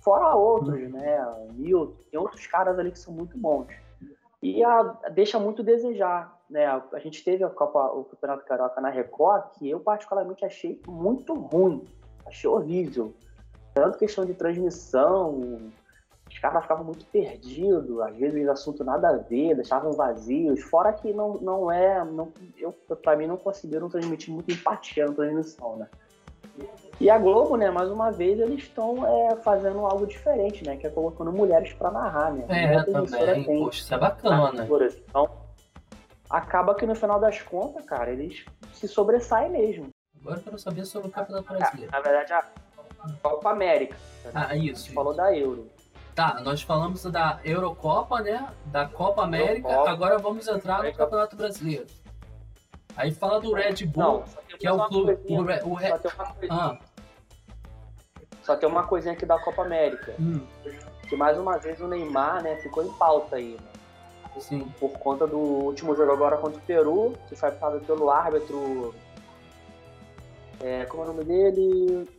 Fora 0.04 0.36
outros, 0.36 0.92
né? 0.92 1.26
Milton, 1.54 1.96
tem 2.12 2.20
outros 2.20 2.46
caras 2.48 2.78
ali 2.78 2.92
que 2.92 3.00
são 3.00 3.14
muito 3.14 3.38
bons. 3.38 3.68
E 4.42 4.62
a, 4.62 4.84
deixa 5.14 5.40
muito 5.40 5.62
a 5.62 5.66
desejar, 5.66 6.38
né? 6.50 6.66
A, 6.66 6.84
a 6.92 7.00
gente 7.00 7.24
teve 7.24 7.44
a 7.44 7.50
Copa, 7.50 7.86
o 7.94 8.04
Campeonato 8.04 8.46
Carioca 8.46 8.82
na 8.82 8.90
Record, 8.90 9.52
que 9.58 9.70
eu 9.70 9.80
particularmente 9.80 10.44
achei 10.44 10.82
muito 10.86 11.34
ruim. 11.34 11.86
Achei 12.26 12.50
horrível. 12.50 13.14
Tanto 13.74 13.98
questão 13.98 14.26
de 14.26 14.34
transmissão, 14.34 15.72
os 16.30 16.40
caras 16.40 16.64
ficavam 16.64 16.84
muito 16.84 17.06
perdidos, 17.06 18.00
às 18.02 18.16
vezes 18.18 18.48
assunto 18.48 18.84
nada 18.84 19.10
a 19.10 19.18
ver, 19.18 19.56
deixavam 19.56 19.94
vazios, 19.94 20.62
fora 20.62 20.92
que 20.92 21.14
não, 21.14 21.36
não 21.36 21.72
é, 21.72 22.04
não, 22.04 22.32
eu, 22.58 22.74
pra 23.02 23.16
mim 23.16 23.28
não 23.28 23.38
conseguiram 23.38 23.90
transmitir 23.90 24.34
muita 24.34 24.52
empatia 24.52 25.06
na 25.06 25.14
transmissão, 25.14 25.78
né? 25.78 25.88
E 27.00 27.10
a 27.10 27.18
Globo, 27.18 27.58
né, 27.58 27.70
mais 27.72 27.90
uma 27.90 28.12
vez, 28.12 28.40
eles 28.40 28.64
estão 28.64 29.06
é, 29.06 29.36
fazendo 29.38 29.80
algo 29.86 30.06
diferente, 30.06 30.64
né, 30.66 30.78
que 30.78 30.86
é 30.88 30.90
colocando 30.90 31.32
mulheres 31.32 31.74
pra 31.74 31.92
narrar, 31.92 32.32
né? 32.32 32.46
É, 32.48 32.84
também. 32.84 33.44
tem 33.44 33.60
Poxa, 33.60 33.80
isso 33.82 33.94
é 33.94 33.98
bacana. 33.98 34.68
Então, 35.10 35.30
acaba 36.30 36.76
que 36.76 36.86
no 36.86 36.96
final 36.96 37.20
das 37.20 37.42
contas, 37.42 37.84
cara, 37.86 38.12
eles 38.12 38.46
se 38.74 38.88
sobressaem 38.88 39.50
mesmo. 39.50 39.90
Agora 40.22 40.38
eu 40.40 40.44
quero 40.44 40.60
saber 40.60 40.86
sobre 40.86 41.10
o 41.10 41.12
Campeonato 41.12 41.50
Brasileiro. 41.52 41.92
Na 41.92 42.00
verdade, 42.00 42.32
a 42.32 42.46
Copa 43.22 43.50
América, 43.50 43.96
Ah, 44.34 44.48
a 44.52 44.56
isso. 44.56 44.86
gente 44.86 44.94
falou 44.94 45.14
da 45.14 45.36
Euro. 45.36 45.70
Tá, 46.16 46.40
nós 46.42 46.62
falamos 46.62 47.04
da 47.06 47.40
Eurocopa, 47.44 48.22
né? 48.22 48.48
Da 48.68 48.88
Copa 48.88 49.24
América. 49.24 49.68
Eurocopa. 49.68 49.90
Agora 49.90 50.18
vamos 50.20 50.48
entrar 50.48 50.84
no. 50.84 50.94
Campeonato 50.94 51.36
Brasileiro. 51.36 51.88
Aí 52.96 53.12
fala 53.12 53.40
do 53.42 53.54
Red 53.54 53.86
Bull, 53.88 54.04
Não, 54.04 54.24
que 54.60 54.68
é 54.68 54.72
o 54.72 54.88
clube. 54.88 55.18
O, 55.28 55.70
o 55.70 55.74
Re- 55.74 55.90
Só 55.90 55.98
tem, 55.98 56.12
uma 56.16 56.26
coisinha, 56.34 56.50
Ah, 56.52 56.78
só 58.44 58.56
tem 58.56 58.70
uma 58.70 58.84
coisinha 58.84 59.14
aqui 59.14 59.26
da 59.26 59.40
Copa 59.40 59.62
América. 59.64 60.14
hum, 60.20 60.46
Que 61.10 61.16
mais 61.16 61.38
uma 61.38 61.58
vez 61.58 61.80
o 61.82 61.88
Neymar, 61.88 62.44
né, 62.44 62.56
ficou 62.58 62.84
em 62.84 62.92
pauta 62.94 63.36
aí, 63.38 63.58
né? 63.60 63.68
sim. 64.40 64.68
Por 64.80 64.92
conta 65.00 65.28
do 65.28 65.38
último 65.38 65.96
jogo 65.96 66.12
agora 66.12 66.38
contra 66.38 66.58
o 66.60 66.62
Peru, 66.64 67.14
que 67.28 67.36
foi 67.36 67.50
apitado 67.50 67.80
pelo 67.82 68.10
árbitro. 68.10 68.94
É, 70.62 70.86
como 70.86 71.04
é 71.04 71.06
o 71.06 71.10
nome 71.10 71.24
dele? 71.26 72.10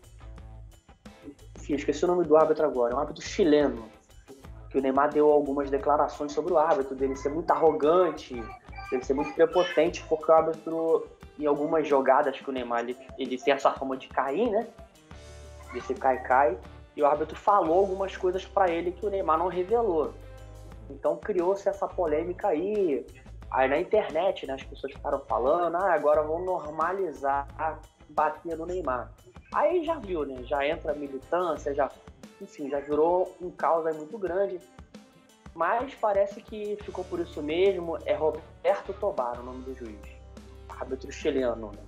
Enfim, 1.58 1.74
esqueci 1.74 2.04
o 2.04 2.08
nome 2.08 2.24
do 2.24 2.36
árbitro 2.36 2.64
agora. 2.66 2.92
É 2.92 2.96
um 2.96 3.00
árbitro 3.00 3.22
chileno. 3.22 3.88
Que 4.70 4.78
o 4.78 4.82
Neymar 4.82 5.10
deu 5.12 5.30
algumas 5.30 5.70
declarações 5.70 6.32
sobre 6.32 6.52
o 6.52 6.58
árbitro, 6.58 6.94
dele 6.94 7.16
ser 7.16 7.30
muito 7.30 7.50
arrogante, 7.50 8.34
dele 8.94 9.04
ser 9.04 9.14
muito 9.14 9.32
prepotente, 9.34 10.04
porque 10.08 10.30
o 10.30 10.34
árbitro, 10.34 11.06
em 11.38 11.46
algumas 11.46 11.86
jogadas 11.86 12.38
que 12.38 12.48
o 12.48 12.52
Neymar 12.52 12.80
ele, 12.80 12.96
ele 13.18 13.36
tem 13.36 13.52
essa 13.52 13.72
fama 13.72 13.96
de 13.96 14.08
cair, 14.08 14.50
né? 14.50 14.66
De 15.72 15.80
ser 15.80 15.98
cai-cai. 15.98 16.56
E 16.96 17.02
o 17.02 17.06
árbitro 17.06 17.36
falou 17.36 17.80
algumas 17.80 18.16
coisas 18.16 18.44
pra 18.44 18.70
ele 18.70 18.92
que 18.92 19.04
o 19.04 19.10
Neymar 19.10 19.38
não 19.38 19.48
revelou. 19.48 20.12
Então 20.88 21.16
criou-se 21.16 21.68
essa 21.68 21.88
polêmica 21.88 22.48
aí. 22.48 23.04
Aí 23.50 23.68
na 23.68 23.78
internet, 23.78 24.46
né, 24.46 24.54
as 24.54 24.62
pessoas 24.62 24.92
ficaram 24.92 25.20
falando, 25.20 25.76
ah, 25.76 25.92
agora 25.92 26.22
vão 26.22 26.44
normalizar 26.44 27.46
a 27.58 27.76
bater 28.08 28.56
no 28.56 28.66
Neymar. 28.66 29.12
Aí 29.52 29.84
já 29.84 29.94
viu, 29.98 30.24
né? 30.24 30.42
Já 30.44 30.66
entra 30.66 30.92
a 30.92 30.94
militância, 30.94 31.74
já, 31.74 31.88
enfim, 32.40 32.68
já 32.68 32.80
virou 32.80 33.36
um 33.40 33.50
caos 33.50 33.86
aí 33.86 33.94
muito 33.94 34.18
grande. 34.18 34.60
Mas 35.54 35.94
parece 35.94 36.42
que 36.42 36.76
ficou 36.82 37.04
por 37.04 37.20
isso 37.20 37.42
mesmo. 37.42 37.96
É 38.04 38.14
Roberto 38.14 38.92
Tobar 38.98 39.40
o 39.40 39.44
nome 39.44 39.62
do 39.62 39.74
juiz. 39.74 39.98
Árbitro 40.68 41.12
chileno, 41.12 41.70
né? 41.72 41.82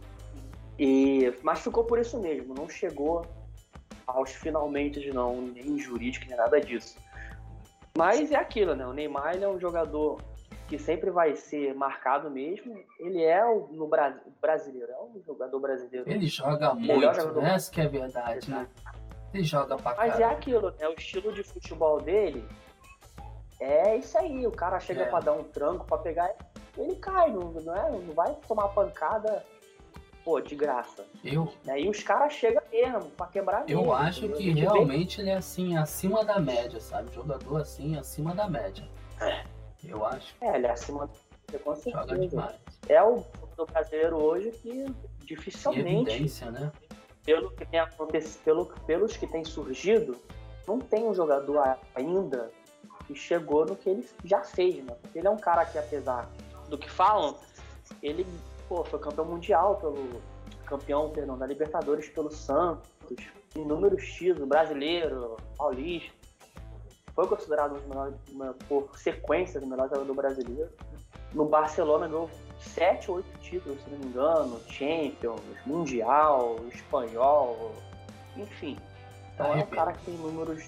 E, 0.79 1.33
mas 1.43 1.61
ficou 1.61 1.85
por 1.85 1.99
isso 1.99 2.21
mesmo, 2.21 2.55
não 2.55 2.69
chegou 2.69 3.25
aos 4.07 4.31
finalmente 4.31 5.11
não, 5.11 5.41
nem 5.41 5.79
jurídico, 5.79 6.27
nem 6.29 6.37
nada 6.37 6.61
disso. 6.61 6.97
Mas 7.97 8.31
é 8.31 8.37
aquilo, 8.37 8.75
né? 8.77 8.87
O 8.87 8.93
Neymar 8.93 9.35
ele 9.35 9.45
é 9.45 9.49
um 9.49 9.59
jogador 9.59 10.21
que 10.69 10.79
sempre 10.79 11.11
vai 11.11 11.35
ser 11.35 11.75
marcado 11.75 12.31
mesmo. 12.31 12.79
Ele 13.01 13.23
é 13.25 13.45
o, 13.45 13.69
no 13.73 13.89
Brasil, 13.89 14.21
brasileiro, 14.41 14.93
é 14.93 15.03
um 15.03 15.23
jogador 15.25 15.59
brasileiro. 15.59 16.09
Ele 16.09 16.27
joga 16.27 16.75
muito, 16.75 17.01
jogador. 17.01 17.43
né? 17.43 17.55
Essa 17.55 17.71
que 17.71 17.81
é 17.81 17.89
verdade, 17.89 18.51
né? 18.51 18.69
Ele 19.33 19.45
joga 19.45 19.77
pra 19.77 19.95
Mas 19.97 20.15
é 20.15 20.19
caralho. 20.19 20.37
aquilo, 20.37 20.71
né? 20.79 20.89
O 20.89 20.93
estilo 20.93 21.33
de 21.33 21.43
futebol 21.43 22.01
dele 22.01 22.45
é 23.61 23.97
isso 23.97 24.17
aí. 24.19 24.47
O 24.47 24.53
cara 24.53 24.79
chega 24.81 25.03
É. 25.03 25.07
pra 25.07 25.21
dar 25.21 25.33
um 25.33 25.45
tranco, 25.45 25.87
pra 25.87 25.99
pegar, 25.99 26.35
ele 26.77 26.97
cai, 26.97 27.31
não, 27.33 27.51
não, 27.53 27.75
é, 27.77 27.91
não 27.91 28.15
vai 28.15 28.35
tomar 28.47 28.69
pancada 28.69 29.45
pô, 30.25 30.41
de 30.41 30.57
graça. 30.57 31.05
Eu, 31.25 31.53
Né? 31.65 31.83
E 31.83 31.89
os 31.89 32.03
caras 32.03 32.33
chegam 32.33 32.61
mesmo 32.71 33.11
pra 33.11 33.27
quebrar 33.29 33.65
eu 33.69 33.79
mesmo, 33.79 33.93
acho 33.93 34.29
que 34.31 34.51
realmente 34.51 35.21
ele 35.21 35.31
é 35.31 35.37
assim, 35.37 35.77
acima 35.77 36.25
da 36.25 36.41
média, 36.41 36.81
sabe? 36.81 37.15
Jogador 37.15 37.61
assim, 37.61 37.97
acima 37.97 38.35
da 38.35 38.49
média. 38.49 38.89
Eu 39.85 40.05
acho. 40.05 40.35
É, 40.41 40.57
ele 40.57 40.67
é 40.67 40.71
acima 40.73 41.07
do 41.07 41.59
com 41.61 41.75
Joga 41.77 42.07
certeza. 42.09 42.19
demais. 42.29 42.57
É 42.89 43.01
o 43.03 43.23
do 43.57 43.65
brasileiro 43.67 44.17
hoje 44.21 44.51
que 44.51 44.85
dificilmente, 45.25 46.11
evidência, 46.11 46.51
né? 46.51 46.73
pelo 47.25 47.51
que 47.53 47.65
tem 47.65 47.81
acontecido, 47.81 48.43
pelo, 48.45 48.67
pelos 48.87 49.17
que 49.17 49.27
tem 49.27 49.45
surgido, 49.45 50.17
não 50.67 50.79
tem 50.79 51.05
um 51.07 51.15
jogador 51.15 51.77
ainda 51.95 52.51
que 53.07 53.15
chegou 53.15 53.65
no 53.67 53.77
que 53.77 53.89
ele 53.89 54.09
já 54.25 54.41
fez, 54.43 54.85
né? 54.85 54.95
Porque 55.03 55.19
ele 55.19 55.27
é 55.27 55.31
um 55.31 55.37
cara 55.37 55.65
que, 55.65 55.79
apesar 55.79 56.29
do 56.69 56.77
que 56.79 56.91
falam, 56.91 57.37
ele 58.03 58.27
pô, 58.69 58.85
foi 58.85 58.99
campeão 58.99 59.25
mundial 59.25 59.77
pelo. 59.77 60.21
campeão, 60.67 61.09
perdão, 61.11 61.39
da 61.39 61.47
Libertadores 61.47 62.09
pelo 62.09 62.29
Santos, 62.33 63.17
inúmeros 63.55 64.05
títulos, 64.15 64.49
brasileiro, 64.49 65.37
paulista. 65.57 66.13
Foi 67.15 67.27
considerado 67.29 67.73
um 67.73 67.75
dos 67.75 67.87
melhores, 67.87 68.15
uma- 68.33 68.55
por 68.69 68.99
sequência, 68.99 69.61
o 69.61 69.67
melhor 69.67 69.89
jogador 69.89 70.13
brasileiro. 70.15 70.69
No 71.33 71.45
Barcelona 71.47 72.09
ganhou 72.09 72.29
7, 72.61 73.11
8 73.13 73.39
títulos, 73.41 73.81
se 73.85 73.91
não 73.91 73.99
me 73.99 74.07
engano, 74.07 74.61
Champions, 74.69 75.41
Mundial, 75.65 76.57
Espanhol, 76.75 77.73
enfim. 78.37 78.77
Então 79.35 79.53
é 79.53 79.57
um 79.63 79.67
cara 79.67 79.93
que 79.93 80.05
tem 80.07 80.15
números 80.15 80.65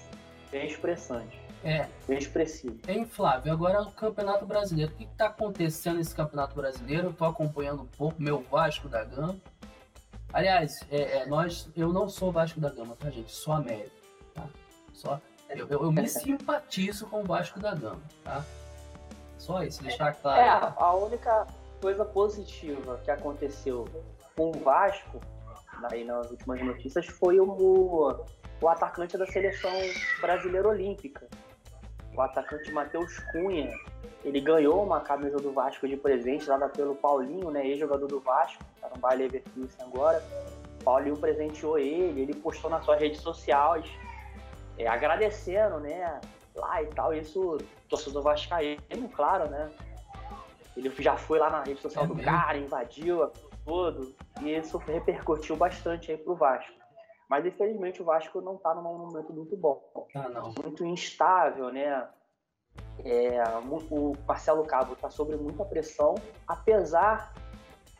bem 0.49 0.65
expressantes, 0.67 1.37
É, 1.63 1.87
bem 2.07 2.17
expressivos. 2.17 2.79
Hein, 2.87 3.05
Flávio, 3.05 3.51
agora 3.51 3.81
o 3.81 3.91
Campeonato 3.91 4.45
Brasileiro. 4.45 4.91
O 4.93 4.95
que 4.95 5.03
está 5.03 5.27
acontecendo 5.27 5.97
nesse 5.97 6.15
Campeonato 6.15 6.55
Brasileiro? 6.55 7.07
Eu 7.07 7.13
tô 7.13 7.25
acompanhando 7.25 7.83
um 7.83 7.87
pouco 7.87 8.21
meu 8.21 8.41
Vasco 8.41 8.87
da 8.87 9.03
Gama. 9.03 9.37
Aliás, 10.31 10.79
é, 10.91 11.19
é, 11.19 11.25
nós, 11.25 11.69
eu 11.75 11.91
não 11.91 12.07
sou 12.07 12.31
Vasco 12.31 12.59
da 12.59 12.69
Gama, 12.69 12.95
tá, 12.95 13.09
gente? 13.09 13.31
Sou 13.31 13.53
América, 13.53 13.91
tá? 14.33 14.47
Só, 14.93 15.19
eu, 15.49 15.67
eu, 15.67 15.83
eu 15.83 15.91
me 15.91 16.07
simpatizo 16.07 17.07
com 17.07 17.21
o 17.21 17.23
Vasco 17.25 17.59
da 17.59 17.73
Gama, 17.73 18.01
tá? 18.23 18.45
Só 19.37 19.63
isso, 19.63 19.81
deixar 19.81 20.13
claro. 20.13 20.41
É, 20.41 20.73
a 20.77 20.93
única 20.93 21.47
coisa 21.81 22.05
positiva 22.05 22.99
que 23.03 23.09
aconteceu 23.09 23.87
com 24.35 24.51
o 24.51 24.59
Vasco, 24.59 25.19
aí 25.91 26.03
nas 26.03 26.29
últimas 26.29 26.61
notícias, 26.61 27.07
foi 27.07 27.39
o, 27.39 28.25
o 28.61 28.67
atacante 28.67 29.17
da 29.17 29.25
seleção 29.25 29.71
brasileira 30.21 30.67
olímpica. 30.67 31.27
O 32.15 32.21
atacante 32.21 32.71
Matheus 32.71 33.17
Cunha. 33.31 33.71
Ele 34.23 34.41
ganhou 34.41 34.83
uma 34.83 34.99
camisa 34.99 35.37
do 35.37 35.51
Vasco 35.51 35.87
de 35.87 35.95
presente, 35.95 36.45
dada 36.45 36.67
pelo 36.67 36.95
Paulinho, 36.95 37.49
né, 37.51 37.65
ex-jogador 37.65 38.07
do 38.07 38.19
Vasco, 38.19 38.61
tá 38.81 38.89
no 38.93 38.99
Bayer 38.99 39.19
Leverkusen 39.19 39.85
agora. 39.85 40.21
O 40.81 40.83
Paulinho 40.83 41.15
presenteou 41.15 41.77
ele, 41.79 42.21
ele 42.21 42.33
postou 42.33 42.69
nas 42.69 42.83
suas 42.83 42.99
redes 42.99 43.21
sociais, 43.21 43.89
é, 44.77 44.87
agradecendo, 44.87 45.79
né, 45.79 46.19
lá 46.55 46.83
e 46.83 46.87
tal. 46.87 47.13
Isso, 47.13 47.57
torcedor 47.87 48.23
vascaíno, 48.23 49.09
claro, 49.15 49.49
né? 49.49 49.69
Ele 50.75 50.91
já 50.99 51.15
foi 51.15 51.39
lá 51.39 51.49
na 51.49 51.63
rede 51.63 51.81
social 51.81 52.05
É 52.05 52.07
do 52.07 52.15
mesmo? 52.15 52.29
cara, 52.29 52.57
invadiu 52.57 53.31
tudo, 53.65 54.13
e 54.41 54.55
isso 54.55 54.77
repercutiu 54.77 55.55
bastante 55.55 56.11
aí 56.11 56.17
pro 56.17 56.35
Vasco. 56.35 56.78
Mas 57.29 57.45
infelizmente 57.45 58.01
o 58.01 58.05
Vasco 58.05 58.41
não 58.41 58.57
tá 58.57 58.73
num 58.73 58.81
momento 58.81 59.31
muito 59.31 59.55
bom 59.55 60.09
Ah, 60.15 60.27
muito 60.63 60.83
instável, 60.83 61.71
né? 61.71 62.09
É, 63.05 63.41
o 63.91 64.13
Marcelo 64.27 64.65
Cabo 64.65 64.93
está 64.93 65.09
sob 65.09 65.35
muita 65.37 65.63
pressão, 65.63 66.15
apesar 66.47 67.33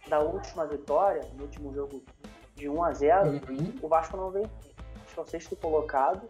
da 0.07 0.19
última 0.19 0.65
vitória, 0.65 1.21
no 1.35 1.43
último 1.43 1.73
jogo 1.73 2.03
de 2.55 2.67
1 2.67 2.83
a 2.83 2.91
0 2.91 3.29
Uhum. 3.29 3.79
o 3.81 3.87
Vasco 3.87 4.17
não 4.17 4.31
vem. 4.31 4.45
Acho 5.05 5.19
é 5.19 5.23
o 5.23 5.25
sexto 5.25 5.55
colocado. 5.55 6.27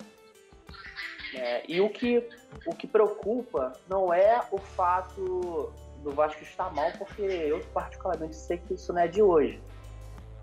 né? 1.33 1.63
e 1.67 1.79
o 1.79 1.89
que, 1.89 2.27
o 2.65 2.75
que 2.75 2.85
preocupa 2.87 3.73
não 3.87 4.13
é 4.13 4.43
o 4.51 4.57
fato 4.57 5.71
do 6.03 6.11
Vasco 6.11 6.43
estar 6.43 6.73
mal, 6.73 6.91
porque 6.97 7.21
eu 7.21 7.59
particularmente 7.73 8.35
sei 8.35 8.57
que 8.57 8.73
isso 8.73 8.91
não 8.93 9.01
é 9.01 9.07
de 9.07 9.21
hoje. 9.21 9.61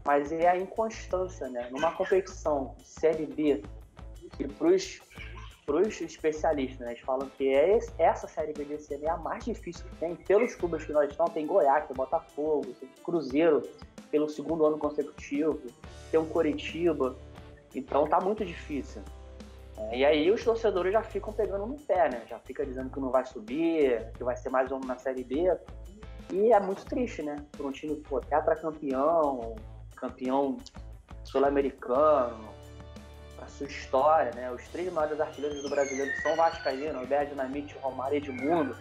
Mas 0.07 0.31
é 0.31 0.49
a 0.49 0.57
inconstância, 0.57 1.49
né? 1.49 1.69
Numa 1.73 1.90
competição 1.90 2.77
Série 2.85 3.27
B, 3.27 3.64
que 4.37 4.47
pros, 4.47 5.03
pros 5.66 6.01
especialistas, 6.01 6.79
né, 6.79 6.92
eles 6.92 7.03
falam 7.03 7.29
que 7.37 7.49
é 7.49 7.77
esse- 7.77 7.92
essa 7.99 8.29
Série 8.29 8.53
B 8.53 8.64
desse 8.64 8.95
ano 8.95 9.05
é 9.05 9.11
a 9.11 9.16
mais 9.16 9.45
difícil 9.45 9.85
que 9.90 9.97
tem. 9.97 10.14
Pelos 10.14 10.55
clubes 10.55 10.85
que 10.85 10.92
nós 10.92 11.11
estamos, 11.11 11.33
tem 11.33 11.45
Goiás, 11.45 11.87
tem 11.87 11.97
Botafogo, 11.97 12.66
tem 12.79 12.88
Cruzeiro, 13.03 13.69
pelo 14.09 14.29
segundo 14.29 14.64
ano 14.64 14.79
consecutivo, 14.79 15.61
tem 16.12 16.21
um 16.21 16.27
Coritiba. 16.27 17.16
Então 17.75 18.07
tá 18.07 18.21
muito 18.21 18.45
difícil. 18.45 19.03
É, 19.77 19.99
e 19.99 20.05
aí 20.05 20.31
os 20.31 20.42
torcedores 20.45 20.92
já 20.92 21.03
ficam 21.03 21.33
pegando 21.33 21.66
no 21.66 21.75
pé, 21.81 22.09
né? 22.09 22.23
Já 22.29 22.38
fica 22.38 22.64
dizendo 22.64 22.90
que 22.90 23.01
não 23.01 23.11
vai 23.11 23.25
subir, 23.25 24.09
que 24.16 24.23
vai 24.23 24.37
ser 24.37 24.51
mais 24.51 24.71
um 24.71 24.79
na 24.79 24.97
Série 24.97 25.25
B. 25.25 25.53
E 26.33 26.53
é 26.53 26.61
muito 26.61 26.87
triste, 26.87 27.23
né? 27.23 27.45
Por 27.57 27.66
um 27.66 27.73
time 27.73 27.97
pô, 27.97 28.21
tetracampeão, 28.21 29.55
campeão 29.55 29.76
sul-americano, 31.25 32.49
a 33.41 33.47
sua 33.49 33.67
história, 33.67 34.33
né? 34.35 34.51
Os 34.51 34.67
três 34.69 34.93
maiores 34.93 35.21
artilheiros 35.21 35.63
do 35.63 35.69
brasileiro 35.69 36.11
são 36.23 36.37
vascaínos, 36.37 36.97
Alberto 36.97 37.31
Dinamite, 37.31 37.77
Romário 37.81 38.15
e 38.15 38.19
Edmundo. 38.19 38.77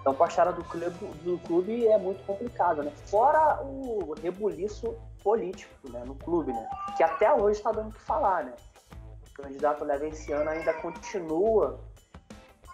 Então, 0.00 0.16
a 0.18 0.26
história 0.26 0.52
do 0.52 0.64
clube, 0.64 0.90
do 1.22 1.38
clube 1.46 1.86
é 1.86 1.96
muito 1.96 2.24
complicada, 2.24 2.82
né? 2.82 2.92
Fora 3.06 3.62
o 3.62 4.14
rebuliço 4.20 4.96
político 5.22 5.88
né, 5.90 6.02
no 6.04 6.16
clube, 6.16 6.52
né? 6.52 6.68
Que 6.96 7.04
até 7.04 7.32
hoje 7.32 7.58
está 7.58 7.70
dando 7.70 7.90
o 7.90 7.92
que 7.92 8.00
falar, 8.00 8.44
né? 8.44 8.52
O 9.30 9.42
candidato 9.42 9.84
Levenciano 9.84 10.50
ainda 10.50 10.74
continua 10.74 11.78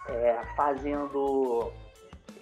é, 0.07 0.41
fazendo, 0.55 1.71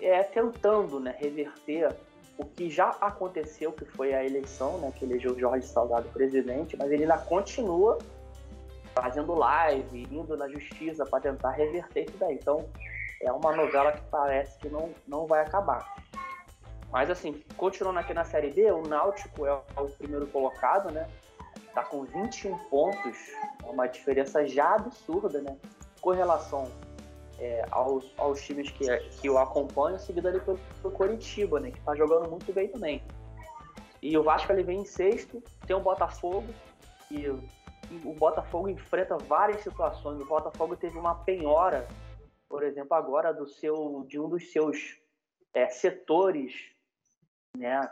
é, 0.01 0.23
tentando 0.23 0.99
né, 0.99 1.15
reverter 1.19 1.93
o 2.37 2.45
que 2.45 2.69
já 2.69 2.89
aconteceu, 3.01 3.71
que 3.71 3.85
foi 3.85 4.13
a 4.13 4.23
eleição, 4.23 4.77
né, 4.79 4.91
que 4.95 5.05
elegeu 5.05 5.37
Jorge 5.37 5.67
Salgado 5.67 6.07
presidente, 6.09 6.77
mas 6.77 6.91
ele 6.91 7.03
ainda 7.03 7.17
continua 7.17 7.97
fazendo 8.93 9.33
live, 9.33 10.07
indo 10.11 10.35
na 10.37 10.47
justiça 10.47 11.05
para 11.05 11.21
tentar 11.21 11.51
reverter 11.51 12.05
isso 12.05 12.17
daí. 12.19 12.35
Então, 12.35 12.67
é 13.21 13.31
uma 13.31 13.55
novela 13.55 13.91
que 13.91 14.01
parece 14.09 14.57
que 14.59 14.69
não, 14.69 14.91
não 15.07 15.25
vai 15.25 15.41
acabar. 15.41 15.95
Mas 16.91 17.09
assim, 17.09 17.43
continuando 17.55 17.99
aqui 17.99 18.13
na 18.13 18.23
Série 18.23 18.51
B, 18.51 18.71
o 18.71 18.81
Náutico 18.83 19.45
é 19.45 19.53
o 19.53 19.89
primeiro 19.97 20.27
colocado, 20.27 20.91
né? 20.91 21.07
Tá 21.73 21.83
com 21.83 22.03
21 22.05 22.57
pontos, 22.69 23.17
é 23.63 23.69
uma 23.69 23.87
diferença 23.87 24.45
já 24.47 24.75
absurda, 24.75 25.41
né? 25.41 25.57
Com 26.01 26.11
relação 26.11 26.71
é, 27.39 27.65
aos, 27.71 28.11
aos 28.17 28.41
times 28.41 28.71
que, 28.71 28.85
que 29.21 29.29
o 29.29 29.37
acompanham, 29.37 29.99
seguido 29.99 30.27
ali 30.27 30.39
pelo, 30.39 30.57
pelo 30.81 30.93
Coritiba, 30.93 31.59
né? 31.59 31.71
Que 31.71 31.81
tá 31.81 31.95
jogando 31.95 32.29
muito 32.29 32.51
bem 32.53 32.67
também. 32.69 33.03
E 34.01 34.17
o 34.17 34.23
Vasco 34.23 34.51
ele 34.51 34.63
vem 34.63 34.81
em 34.81 34.85
sexto, 34.85 35.41
tem 35.65 35.75
o 35.75 35.79
Botafogo, 35.79 36.47
e, 37.11 37.25
e 37.25 38.01
o 38.03 38.13
Botafogo 38.13 38.69
enfrenta 38.69 39.17
várias 39.17 39.61
situações. 39.61 40.21
O 40.21 40.25
Botafogo 40.25 40.75
teve 40.75 40.97
uma 40.97 41.15
penhora, 41.15 41.87
por 42.47 42.63
exemplo, 42.63 42.95
agora 42.95 43.33
do 43.33 43.47
seu, 43.47 44.05
de 44.07 44.19
um 44.19 44.29
dos 44.29 44.51
seus 44.51 44.97
é, 45.53 45.67
setores, 45.69 46.53
né? 47.55 47.89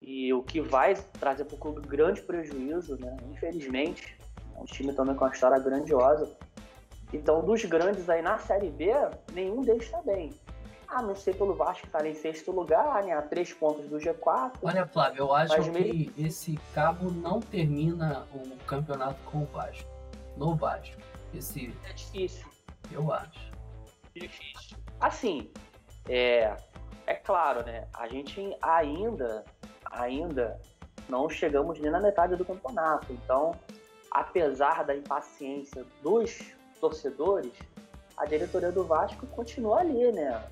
E 0.00 0.32
o 0.32 0.42
que 0.42 0.62
vai 0.62 0.94
trazer 0.94 1.44
para 1.44 1.56
o 1.56 1.58
clube 1.58 1.86
grande 1.86 2.22
prejuízo, 2.22 2.98
né? 2.98 3.16
Infelizmente, 3.30 4.16
é 4.56 4.60
um 4.60 4.64
time 4.64 4.94
também 4.94 5.14
com 5.14 5.24
uma 5.24 5.32
história 5.32 5.58
grandiosa. 5.58 6.36
Então, 7.12 7.42
dos 7.44 7.64
grandes 7.64 8.08
aí 8.08 8.22
na 8.22 8.38
Série 8.38 8.70
B, 8.70 8.90
nenhum 9.32 9.62
deles 9.62 9.84
está 9.84 10.00
bem. 10.02 10.32
A 10.86 11.02
não 11.02 11.14
ser 11.14 11.36
pelo 11.36 11.54
Vasco 11.54 11.82
que 11.82 11.86
está 11.86 12.06
em 12.06 12.14
sexto 12.14 12.50
lugar, 12.50 13.02
né? 13.04 13.12
A 13.12 13.22
três 13.22 13.52
pontos 13.52 13.86
do 13.88 13.96
G4. 13.98 14.52
Olha, 14.62 14.86
Flávio, 14.86 15.20
eu 15.20 15.34
acho 15.34 15.54
que 15.62 15.70
meio- 15.70 16.12
esse 16.18 16.58
cabo 16.74 17.10
não 17.12 17.38
termina 17.40 18.26
o 18.34 18.56
campeonato 18.66 19.20
com 19.24 19.42
o 19.42 19.46
Vasco. 19.46 19.88
No 20.36 20.54
Vasco. 20.56 21.00
Esse, 21.32 21.72
É 21.88 21.92
difícil. 21.92 22.46
eu 22.90 23.12
acho. 23.12 23.50
difícil. 24.14 24.76
Assim, 25.00 25.48
é, 26.08 26.56
é 27.06 27.14
claro, 27.14 27.64
né? 27.64 27.86
A 27.94 28.08
gente 28.08 28.56
ainda, 28.60 29.44
ainda 29.92 30.60
não 31.08 31.28
chegamos 31.28 31.78
nem 31.78 31.90
na 31.90 32.00
metade 32.00 32.34
do 32.34 32.44
campeonato. 32.44 33.12
Então, 33.12 33.52
apesar 34.10 34.84
da 34.84 34.94
impaciência 34.96 35.84
dos 36.02 36.52
torcedores, 36.80 37.52
a 38.16 38.26
diretoria 38.26 38.72
do 38.72 38.84
Vasco 38.84 39.26
continua 39.28 39.80
ali, 39.80 40.10
né? 40.12 40.42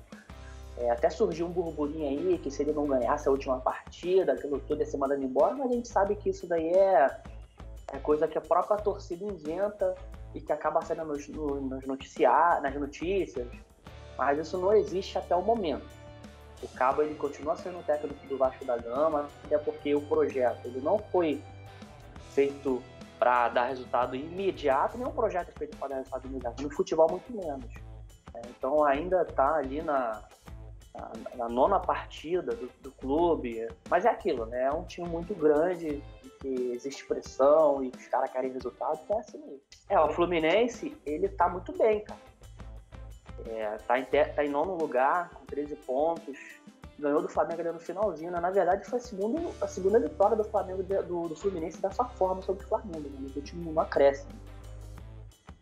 É, 0.77 0.89
até 0.91 1.09
surgiu 1.09 1.45
um 1.45 1.51
burburinho 1.51 2.07
aí 2.07 2.37
que 2.37 2.49
se 2.49 2.61
ele 2.63 2.71
não 2.71 2.85
ganhasse 2.87 3.27
a 3.27 3.31
última 3.31 3.59
partida, 3.59 4.33
aquilo 4.33 4.59
tudo 4.59 4.79
ia 4.79 4.85
ser 4.85 4.97
mandado 4.97 5.21
embora, 5.21 5.53
mas 5.53 5.69
a 5.69 5.73
gente 5.73 5.87
sabe 5.89 6.15
que 6.15 6.29
isso 6.29 6.47
daí 6.47 6.69
é, 6.69 7.19
é 7.91 7.97
coisa 7.99 8.27
que 8.27 8.37
a 8.37 8.41
própria 8.41 8.77
torcida 8.77 9.25
inventa 9.25 9.93
e 10.33 10.39
que 10.39 10.53
acaba 10.53 10.81
saindo 10.81 11.03
nos, 11.05 11.27
no- 11.27 11.59
nos 11.59 11.85
noticiar, 11.85 12.61
nas 12.61 12.73
notícias, 12.75 13.47
mas 14.17 14.39
isso 14.39 14.57
não 14.57 14.73
existe 14.73 15.17
até 15.17 15.35
o 15.35 15.41
momento. 15.41 15.85
O 16.61 16.67
Cabo 16.69 17.01
ele 17.01 17.15
continua 17.15 17.55
sendo 17.55 17.83
técnico 17.85 18.25
do 18.27 18.37
Vasco 18.37 18.63
da 18.63 18.77
Gama, 18.77 19.27
até 19.45 19.57
porque 19.57 19.95
o 19.95 20.01
projeto 20.01 20.65
ele 20.65 20.81
não 20.81 20.97
foi 20.97 21.41
feito 22.31 22.81
para 23.19 23.49
dar 23.49 23.65
resultado 23.65 24.15
imediato, 24.15 24.97
nem 24.97 25.05
um 25.05 25.11
projeto 25.11 25.51
feito 25.57 25.77
para 25.77 25.89
dar 25.89 25.95
resultado 25.97 26.25
imediato. 26.25 26.63
No 26.63 26.69
futebol, 26.71 27.07
muito 27.11 27.31
menos. 27.35 27.71
É, 28.33 28.41
então, 28.49 28.85
ainda 28.85 29.23
está 29.23 29.55
ali 29.55 29.81
na, 29.81 30.23
na, 30.93 31.11
na, 31.35 31.49
nona 31.49 31.79
partida 31.79 32.55
do, 32.55 32.71
do, 32.81 32.91
clube. 32.93 33.67
Mas 33.89 34.05
é 34.05 34.09
aquilo, 34.09 34.45
né? 34.45 34.63
É 34.63 34.71
um 34.71 34.85
time 34.85 35.07
muito 35.07 35.35
grande, 35.35 36.01
que 36.39 36.71
existe 36.71 37.05
pressão 37.05 37.83
e 37.83 37.89
os 37.89 38.07
caras 38.07 38.31
querem 38.31 38.51
resultado, 38.51 39.05
que 39.05 39.13
é 39.13 39.19
assim 39.19 39.37
mesmo. 39.39 39.61
É, 39.89 39.99
o 39.99 40.09
Fluminense, 40.09 40.97
ele 41.05 41.27
tá 41.27 41.49
muito 41.49 41.77
bem, 41.77 42.03
cara. 42.03 42.19
É, 43.47 43.77
tá, 43.87 43.99
em, 43.99 44.05
tá 44.05 44.45
em 44.45 44.49
nono 44.49 44.75
lugar, 44.75 45.29
com 45.31 45.45
13 45.45 45.75
pontos. 45.77 46.37
Ganhou 46.99 47.21
do 47.21 47.29
Flamengo 47.29 47.61
ali 47.61 47.71
no 47.71 47.79
finalzinho. 47.79 48.31
Né? 48.31 48.39
Na 48.39 48.51
verdade, 48.51 48.85
foi 48.85 48.99
a 48.99 49.01
segunda, 49.01 49.41
a 49.61 49.67
segunda 49.67 49.99
vitória 49.99 50.35
do 50.35 50.43
Flamengo 50.43 50.83
do, 50.83 51.29
do 51.29 51.35
Fluminense 51.35 51.81
dessa 51.81 52.03
forma 52.03 52.41
sobre 52.41 52.63
o 52.63 52.67
Flamengo, 52.67 53.09
né? 53.09 53.17
no 53.19 53.35
último 53.35 53.71
no 53.71 53.79
acréscimo. 53.79 54.33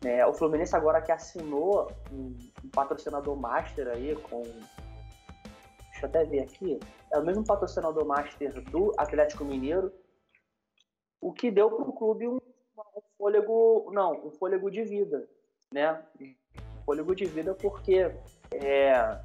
É, 0.03 0.25
o 0.25 0.33
Fluminense 0.33 0.75
agora 0.75 1.01
que 1.01 1.11
assinou 1.11 1.91
um, 2.11 2.35
um, 2.63 2.69
patrocinador 2.69 3.35
master 3.35 3.87
aí 3.87 4.15
com. 4.15 4.43
Deixa 4.43 6.05
eu 6.05 6.09
até 6.09 6.23
ver 6.23 6.41
aqui. 6.41 6.79
É 7.11 7.17
o 7.17 7.25
mesmo 7.25 7.43
patrocinador 7.43 8.05
master 8.05 8.61
do 8.69 8.93
Atlético 8.97 9.43
Mineiro, 9.43 9.91
o 11.19 11.33
que 11.33 11.49
deu 11.49 11.71
para 11.71 11.89
o 11.89 11.93
clube 11.93 12.27
um, 12.27 12.35
um, 12.35 13.01
fôlego, 13.17 13.89
não, 13.91 14.27
um 14.27 14.31
fôlego 14.31 14.69
de 14.69 14.83
vida, 14.83 15.27
né? 15.73 16.03
Um 16.21 16.83
fôlego 16.85 17.15
de 17.15 17.25
vida 17.25 17.55
porque 17.55 18.11
é, 18.51 19.19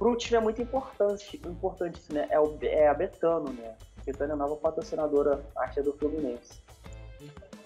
para 0.00 0.08
o 0.08 0.16
time 0.16 0.38
é 0.38 0.40
muito 0.40 0.62
importante, 0.62 1.38
importante 1.44 2.00
né? 2.10 2.26
É, 2.30 2.40
o, 2.40 2.56
é 2.62 2.88
a 2.88 2.94
Betano, 2.94 3.52
né? 3.52 3.76
A 3.98 4.02
Betano 4.02 4.30
é 4.30 4.34
a 4.34 4.36
nova 4.38 4.56
patrocinadora 4.56 5.44
arte 5.54 5.82
do 5.82 5.92
Fluminense. 5.92 6.62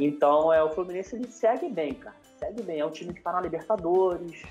Então, 0.01 0.53
é, 0.53 0.61
o 0.61 0.69
Fluminense 0.71 1.15
ele 1.15 1.31
segue 1.31 1.69
bem, 1.69 1.95
cara. 1.95 2.17
Segue 2.41 2.61
bem. 2.65 2.81
É 2.81 2.85
um 2.85 2.91
time 2.91 3.13
que 3.13 3.21
está 3.21 3.33
na 3.33 3.41
Libertadores, 3.41 4.43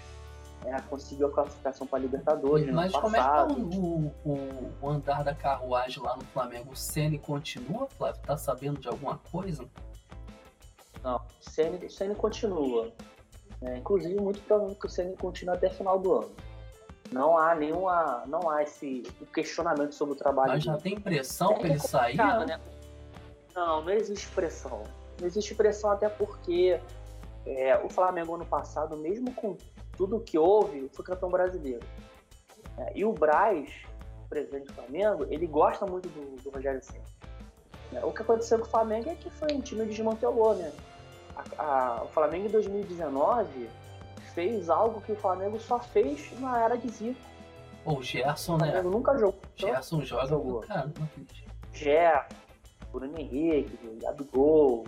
é, 0.63 0.79
conseguiu 0.83 1.27
a 1.27 1.31
classificação 1.31 1.85
para 1.85 1.99
Libertadores. 1.99 2.73
Mas 2.73 2.93
como 2.93 3.11
passado. 3.11 3.51
é 3.51 3.55
que 3.55 3.69
tá 3.69 3.77
o, 3.77 4.13
o, 4.23 4.73
o, 4.81 4.89
andar 4.89 5.21
da 5.25 5.35
carruagem 5.35 6.01
lá 6.01 6.15
no 6.15 6.23
Flamengo? 6.27 6.71
O 6.71 6.77
Ceni 6.77 7.19
continua, 7.19 7.87
Flávio? 7.97 8.21
Tá 8.21 8.37
sabendo 8.37 8.79
de 8.79 8.87
alguma 8.87 9.17
coisa? 9.29 9.65
Não, 11.03 11.17
o 11.17 11.89
Ceni, 11.89 12.15
continua. 12.15 12.93
É, 13.61 13.75
inclusive, 13.75 14.15
muito 14.21 14.39
provavelmente 14.39 14.79
que 14.79 14.85
o 14.85 14.89
Ceni 14.89 15.17
continue 15.17 15.53
até 15.53 15.69
final 15.69 15.99
do 15.99 16.13
ano. 16.13 16.52
Não 17.13 17.37
há 17.37 17.53
nenhuma. 17.53 18.23
Não 18.27 18.49
há 18.49 18.63
esse 18.63 19.03
questionamento 19.33 19.93
sobre 19.93 20.15
o 20.15 20.17
trabalho. 20.17 20.53
Mas 20.53 20.63
já 20.63 20.75
tem 20.77 20.99
pressão 20.99 21.53
é, 21.53 21.59
para 21.59 21.69
ele 21.69 21.79
sair? 21.79 22.17
Né? 22.17 22.59
Não, 23.55 23.83
não 23.83 23.91
existe 23.91 24.27
pressão. 24.29 24.83
Não 25.19 25.27
existe 25.27 25.53
pressão 25.53 25.91
até 25.91 26.09
porque 26.09 26.79
é, 27.45 27.77
o 27.77 27.89
Flamengo 27.89 28.33
ano 28.33 28.45
passado, 28.45 28.97
mesmo 28.97 29.31
com 29.33 29.55
tudo 29.95 30.19
que 30.19 30.37
houve, 30.37 30.89
foi 30.91 31.05
campeão 31.05 31.29
brasileiro. 31.29 31.85
É, 32.79 32.93
e 32.95 33.05
o 33.05 33.13
Braz, 33.13 33.69
presidente 34.27 34.67
do 34.67 34.73
Flamengo, 34.73 35.27
ele 35.29 35.45
gosta 35.45 35.85
muito 35.85 36.09
do, 36.09 36.41
do 36.41 36.49
Rogério 36.49 36.81
Senna. 36.81 37.03
É, 37.93 38.03
o 38.03 38.11
que 38.11 38.23
aconteceu 38.23 38.57
com 38.57 38.65
o 38.65 38.69
Flamengo 38.69 39.09
é 39.09 39.15
que 39.15 39.29
foi 39.29 39.53
um 39.53 39.61
time 39.61 39.85
desmantelou, 39.85 40.55
né? 40.55 40.71
A, 41.35 41.63
a, 41.63 42.03
o 42.03 42.07
Flamengo 42.07 42.47
em 42.47 42.49
2019 42.49 43.69
fez 44.33 44.69
algo 44.69 45.01
que 45.01 45.11
o 45.11 45.15
Flamengo 45.15 45.59
só 45.59 45.79
fez 45.79 46.31
na 46.39 46.59
era 46.59 46.77
de 46.77 46.89
Zico. 46.89 47.19
o 47.85 48.01
Gerson, 48.01 48.57
né? 48.57 48.67
O 48.67 48.71
Flamengo 48.71 48.89
nunca 48.89 49.17
jogou. 49.17 49.41
Gerson 49.55 50.01
joga 50.01 50.27
jogou. 50.27 50.61
Caramba, 50.61 51.09
Gerson, 51.71 52.35
Bruno 52.91 53.19
Henrique, 53.19 53.99
Gabigol, 54.01 54.85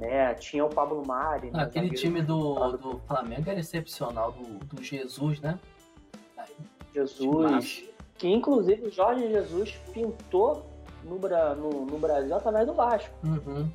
né? 0.00 0.34
Tinha 0.34 0.64
o 0.64 0.68
Pablo 0.68 1.04
Mari. 1.06 1.50
Né? 1.50 1.62
Aquele 1.62 1.90
time 1.90 2.22
do, 2.22 2.76
do 2.76 2.98
Flamengo 3.06 3.50
era 3.50 3.58
excepcional, 3.58 4.32
do, 4.32 4.64
do 4.64 4.82
Jesus, 4.82 5.40
né? 5.40 5.58
Jesus. 6.94 7.84
Que 8.16 8.28
inclusive 8.28 8.86
o 8.86 8.90
Jorge 8.90 9.28
Jesus 9.28 9.78
pintou 9.92 10.64
no, 11.04 11.18
no, 11.18 11.86
no 11.86 11.98
Brasil 11.98 12.34
através 12.34 12.66
do 12.66 12.72
Vasco. 12.72 13.14
Uhum. 13.24 13.70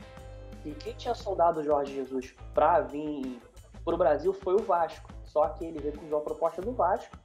E 0.65 0.71
quem 0.71 0.93
tinha 0.93 1.13
soldado 1.13 1.60
o 1.60 1.63
Jorge 1.63 1.93
Jesus 1.93 2.34
para 2.54 2.82
vir 2.82 3.39
para 3.84 3.96
o 3.96 3.98
Brasil 3.98 4.34
foi 4.34 4.56
o 4.56 4.63
Vasco. 4.63 5.10
Só 5.24 5.48
que 5.50 5.65
ele 5.65 5.80
recusou 5.80 6.20
a 6.20 6.22
proposta 6.22 6.62
do 6.62 6.72
Vasco. 6.74 7.17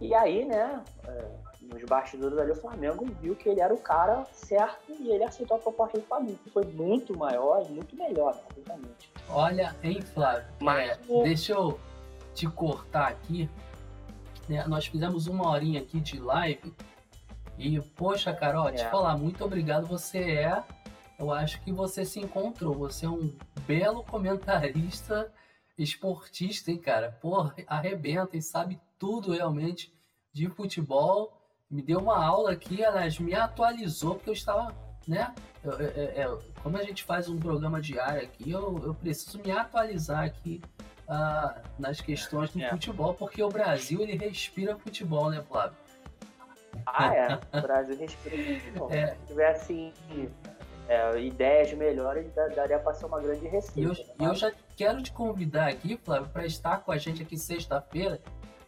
E 0.00 0.14
aí, 0.14 0.44
né, 0.44 0.82
é, 1.06 1.24
nos 1.62 1.82
bastidores 1.84 2.38
ali, 2.38 2.52
o 2.52 2.56
Flamengo 2.56 3.04
viu 3.20 3.34
que 3.34 3.48
ele 3.48 3.60
era 3.60 3.74
o 3.74 3.78
cara 3.78 4.24
certo 4.32 4.92
e 4.92 5.10
ele 5.10 5.24
aceitou 5.24 5.56
a 5.56 5.60
proposta 5.60 5.98
do 5.98 6.04
Flamengo, 6.04 6.38
que 6.44 6.50
foi 6.50 6.64
muito 6.66 7.18
maior 7.18 7.66
e 7.68 7.72
muito 7.72 7.96
melhor, 7.96 8.40
obviamente. 8.50 9.12
Olha, 9.28 9.74
hein, 9.82 10.00
Flávio? 10.00 10.46
Mas, 10.60 10.90
é, 10.90 10.98
o... 11.08 11.22
Deixa 11.24 11.52
eu 11.52 11.80
te 12.32 12.46
cortar 12.46 13.08
aqui. 13.08 13.50
Né? 14.48 14.64
Nós 14.68 14.86
fizemos 14.86 15.26
uma 15.26 15.50
horinha 15.50 15.80
aqui 15.80 16.00
de 16.00 16.20
live 16.20 16.72
e, 17.58 17.80
poxa, 17.80 18.32
Carol, 18.32 18.68
é. 18.68 18.72
te 18.72 18.84
falar, 18.84 19.18
muito 19.18 19.44
obrigado. 19.44 19.86
Você 19.88 20.18
é, 20.18 20.62
eu 21.18 21.32
acho 21.32 21.60
que 21.62 21.72
você 21.72 22.04
se 22.04 22.20
encontrou. 22.20 22.72
Você 22.74 23.04
é 23.04 23.10
um 23.10 23.34
belo 23.66 24.04
comentarista 24.04 25.30
esportista, 25.78 26.70
hein, 26.70 26.78
cara? 26.78 27.12
Porra, 27.20 27.54
arrebenta 27.66 28.36
e 28.36 28.42
sabe 28.42 28.80
tudo 28.98 29.32
realmente 29.32 29.92
de 30.32 30.48
futebol 30.48 31.38
me 31.70 31.82
deu 31.82 31.98
uma 31.98 32.24
aula 32.24 32.52
aqui, 32.52 32.82
aliás, 32.82 33.18
me 33.18 33.34
atualizou, 33.34 34.14
porque 34.14 34.30
eu 34.30 34.34
estava, 34.34 34.74
né? 35.06 35.34
Eu, 35.62 35.72
eu, 35.72 36.04
eu, 36.12 36.42
como 36.62 36.76
a 36.78 36.82
gente 36.82 37.04
faz 37.04 37.28
um 37.28 37.38
programa 37.38 37.80
diário 37.80 38.22
aqui, 38.22 38.50
eu, 38.50 38.96
preciso 39.00 39.38
me 39.42 39.50
atualizar 39.50 40.24
aqui 40.24 40.62
uh, 41.06 41.60
nas 41.78 42.00
questões 42.00 42.50
do 42.50 42.62
é. 42.62 42.70
futebol, 42.70 43.12
porque 43.14 43.42
o 43.42 43.48
Brasil 43.48 44.00
ele 44.00 44.16
respira 44.16 44.78
futebol, 44.78 45.30
né, 45.30 45.42
Flávio? 45.42 45.76
Ah, 46.86 47.14
é. 47.14 47.40
O 47.58 47.60
Brasil 47.60 47.98
respira 47.98 48.60
futebol. 48.60 48.90
É. 48.90 49.08
Se 49.08 49.26
tivesse 49.26 49.62
assim, 49.62 50.30
é, 50.88 51.20
ideias 51.20 51.72
melhores, 51.74 52.26
daria 52.34 52.78
para 52.78 52.94
ser 52.94 53.06
uma 53.06 53.20
grande 53.20 53.46
receita. 53.46 53.78
E 53.78 53.84
eu, 53.84 53.92
né? 53.92 54.30
eu 54.30 54.34
já 54.34 54.50
quero 54.74 55.02
te 55.02 55.12
convidar 55.12 55.68
aqui, 55.68 55.98
Flávio, 56.02 56.28
para 56.30 56.46
estar 56.46 56.78
com 56.78 56.90
a 56.90 56.96
gente 56.96 57.22
aqui 57.22 57.36
sexta-feira 57.36 58.20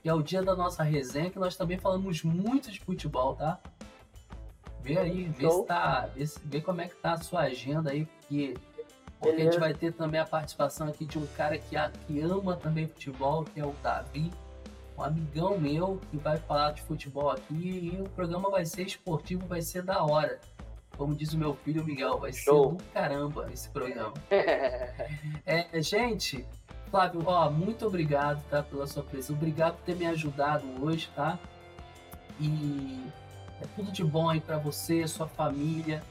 e 0.05 0.09
é 0.09 0.15
o 0.15 0.23
dia 0.23 0.43
da 0.43 0.55
nossa 0.55 0.83
resenha, 0.83 1.31
que 1.31 1.39
nós 1.39 1.57
também 1.57 1.79
falamos 1.79 2.23
muito 2.23 2.71
de 2.71 2.81
futebol, 2.81 3.35
tá? 3.35 3.59
Vê 4.83 4.99
aí, 4.99 5.25
vê, 5.25 5.51
se 5.51 5.65
tá, 5.65 6.09
vê, 6.15 6.25
vê, 6.45 6.61
como 6.61 6.81
é 6.81 6.89
que 6.89 6.97
tá 6.97 7.13
a 7.13 7.19
sua 7.19 7.41
agenda 7.43 7.91
aí, 7.91 8.07
porque, 8.07 8.55
porque 9.19 9.43
a 9.43 9.45
gente 9.45 9.59
vai 9.59 9.75
ter 9.75 9.93
também 9.93 10.21
a 10.21 10.27
participação 10.27 10.89
aqui 10.89 11.05
de 11.05 11.19
um 11.19 11.27
cara 11.27 11.59
que, 11.59 11.77
que 12.07 12.21
ama 12.21 12.57
também 12.57 12.87
futebol, 12.87 13.45
que 13.45 13.61
é 13.61 13.65
o 13.65 13.75
Davi, 13.83 14.31
um 14.97 15.03
amigão 15.03 15.59
meu 15.59 16.01
que 16.11 16.17
vai 16.17 16.39
falar 16.39 16.73
de 16.73 16.83
futebol 16.83 17.31
aqui 17.31 17.93
e 17.95 18.01
o 18.01 18.09
programa 18.11 18.51
vai 18.51 18.65
ser 18.65 18.83
esportivo, 18.83 19.47
vai 19.47 19.61
ser 19.61 19.83
da 19.83 20.03
hora. 20.03 20.41
Como 21.01 21.15
diz 21.15 21.33
o 21.33 21.39
meu 21.39 21.55
filho 21.55 21.83
Miguel, 21.83 22.19
vai 22.19 22.31
Show. 22.31 22.73
ser 22.73 22.77
do 22.77 22.85
caramba 22.93 23.51
esse 23.51 23.71
programa. 23.71 24.13
é, 25.47 25.81
gente, 25.81 26.47
Flávio, 26.91 27.23
ó, 27.25 27.49
muito 27.51 27.87
obrigado, 27.87 28.45
tá, 28.51 28.63
pela 28.63 28.87
sua 28.87 29.03
presença. 29.03 29.33
Obrigado 29.33 29.77
por 29.77 29.85
ter 29.87 29.97
me 29.97 30.05
ajudado 30.05 30.63
hoje, 30.79 31.11
tá? 31.17 31.39
E 32.39 33.03
é 33.63 33.67
tudo 33.75 33.91
de 33.91 34.05
bom 34.05 34.29
aí 34.29 34.43
para 34.43 34.59
você, 34.59 35.09
sua 35.09 35.27
família, 35.27 36.03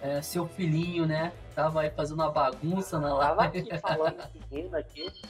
é, 0.00 0.22
seu 0.22 0.46
filhinho, 0.46 1.06
né? 1.06 1.32
Tava 1.52 1.80
aí 1.80 1.90
fazendo 1.90 2.20
uma 2.20 2.30
bagunça 2.30 3.00
na 3.00 3.14
live. 3.14 3.64
Tava 3.64 3.74
aqui 3.74 3.78
falando 3.80 4.28
rindo 4.48 4.76
aqui. 4.76 5.10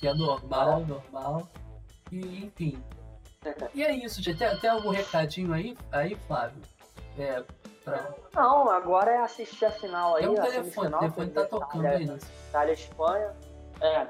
Que 0.00 0.08
é 0.08 0.14
normal, 0.14 0.80
é. 0.80 0.84
normal. 0.86 1.48
E, 2.10 2.44
enfim. 2.44 2.82
E 3.72 3.84
é 3.84 3.94
isso, 3.94 4.20
gente. 4.20 4.36
Tem, 4.36 4.58
tem 4.58 4.68
algum 4.68 4.90
recadinho 4.90 5.52
aí, 5.52 5.78
aí 5.92 6.16
Flávio? 6.26 6.60
É, 7.16 7.44
pra... 7.84 8.14
Não, 8.34 8.70
agora 8.70 9.10
é 9.10 9.18
assistir 9.18 9.66
a 9.66 9.70
final 9.70 10.16
aí. 10.16 10.22
Tem 10.22 10.30
um 10.30 10.34
telefone, 10.34 10.94
o 10.94 10.98
telefone 10.98 11.30
tá 11.30 11.44
tocando 11.44 11.86
aí. 11.86 12.06
Né? 12.06 12.18
Itália, 12.48 12.72
Espanha. 12.72 13.32
É, 13.80 14.06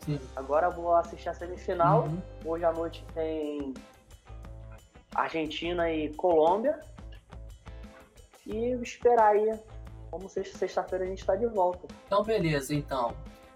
Sim. 0.00 0.18
Agora 0.34 0.70
vou 0.70 0.94
assistir 0.94 1.28
a 1.28 1.34
semifinal. 1.34 2.04
Uhum. 2.04 2.22
Hoje 2.44 2.64
à 2.64 2.72
noite 2.72 3.04
tem 3.14 3.74
Argentina 5.14 5.90
e 5.90 6.12
Colômbia. 6.14 6.80
E 8.46 8.72
esperar 8.82 9.32
aí. 9.32 9.58
Como 10.10 10.28
sexta-feira 10.28 11.04
a 11.04 11.08
gente 11.08 11.20
está 11.20 11.36
de 11.36 11.46
volta. 11.46 11.86
Então, 12.06 12.24
beleza, 12.24 12.74
então. 12.74 13.14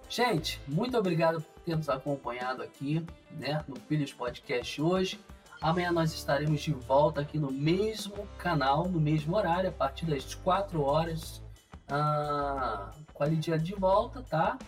Gente, 0.08 0.60
muito 0.68 0.96
obrigado 0.96 1.40
por 1.40 1.60
ter 1.64 1.74
nos 1.74 1.88
acompanhado 1.88 2.62
aqui, 2.62 3.04
né, 3.32 3.64
no 3.66 3.74
Filhos 3.74 4.12
Podcast 4.12 4.80
hoje. 4.80 5.20
Amanhã 5.64 5.90
nós 5.90 6.12
estaremos 6.12 6.60
de 6.60 6.74
volta 6.74 7.22
aqui 7.22 7.38
no 7.38 7.50
mesmo 7.50 8.26
canal, 8.36 8.86
no 8.86 9.00
mesmo 9.00 9.34
horário, 9.34 9.70
a 9.70 9.72
partir 9.72 10.04
das 10.04 10.34
4 10.34 10.82
horas. 10.82 11.42
Ah, 11.88 12.90
com 13.14 13.22
a 13.24 13.26
Lidia 13.26 13.58
de 13.58 13.74
volta, 13.74 14.22
tá? 14.22 14.58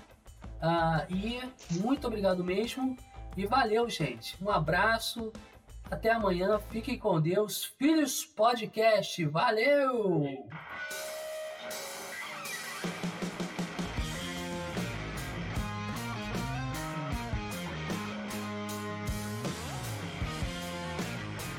Ah, 0.58 1.04
e 1.10 1.38
muito 1.80 2.06
obrigado 2.06 2.42
mesmo. 2.42 2.96
E 3.36 3.44
valeu, 3.44 3.90
gente. 3.90 4.42
Um 4.42 4.50
abraço 4.50 5.30
Até 5.90 6.10
amanhã, 6.10 6.58
fiquem 6.70 6.98
com 6.98 7.20
Deus. 7.20 7.64
Filhos 7.64 8.24
Podcast, 8.24 9.24
valeu! 9.26 10.48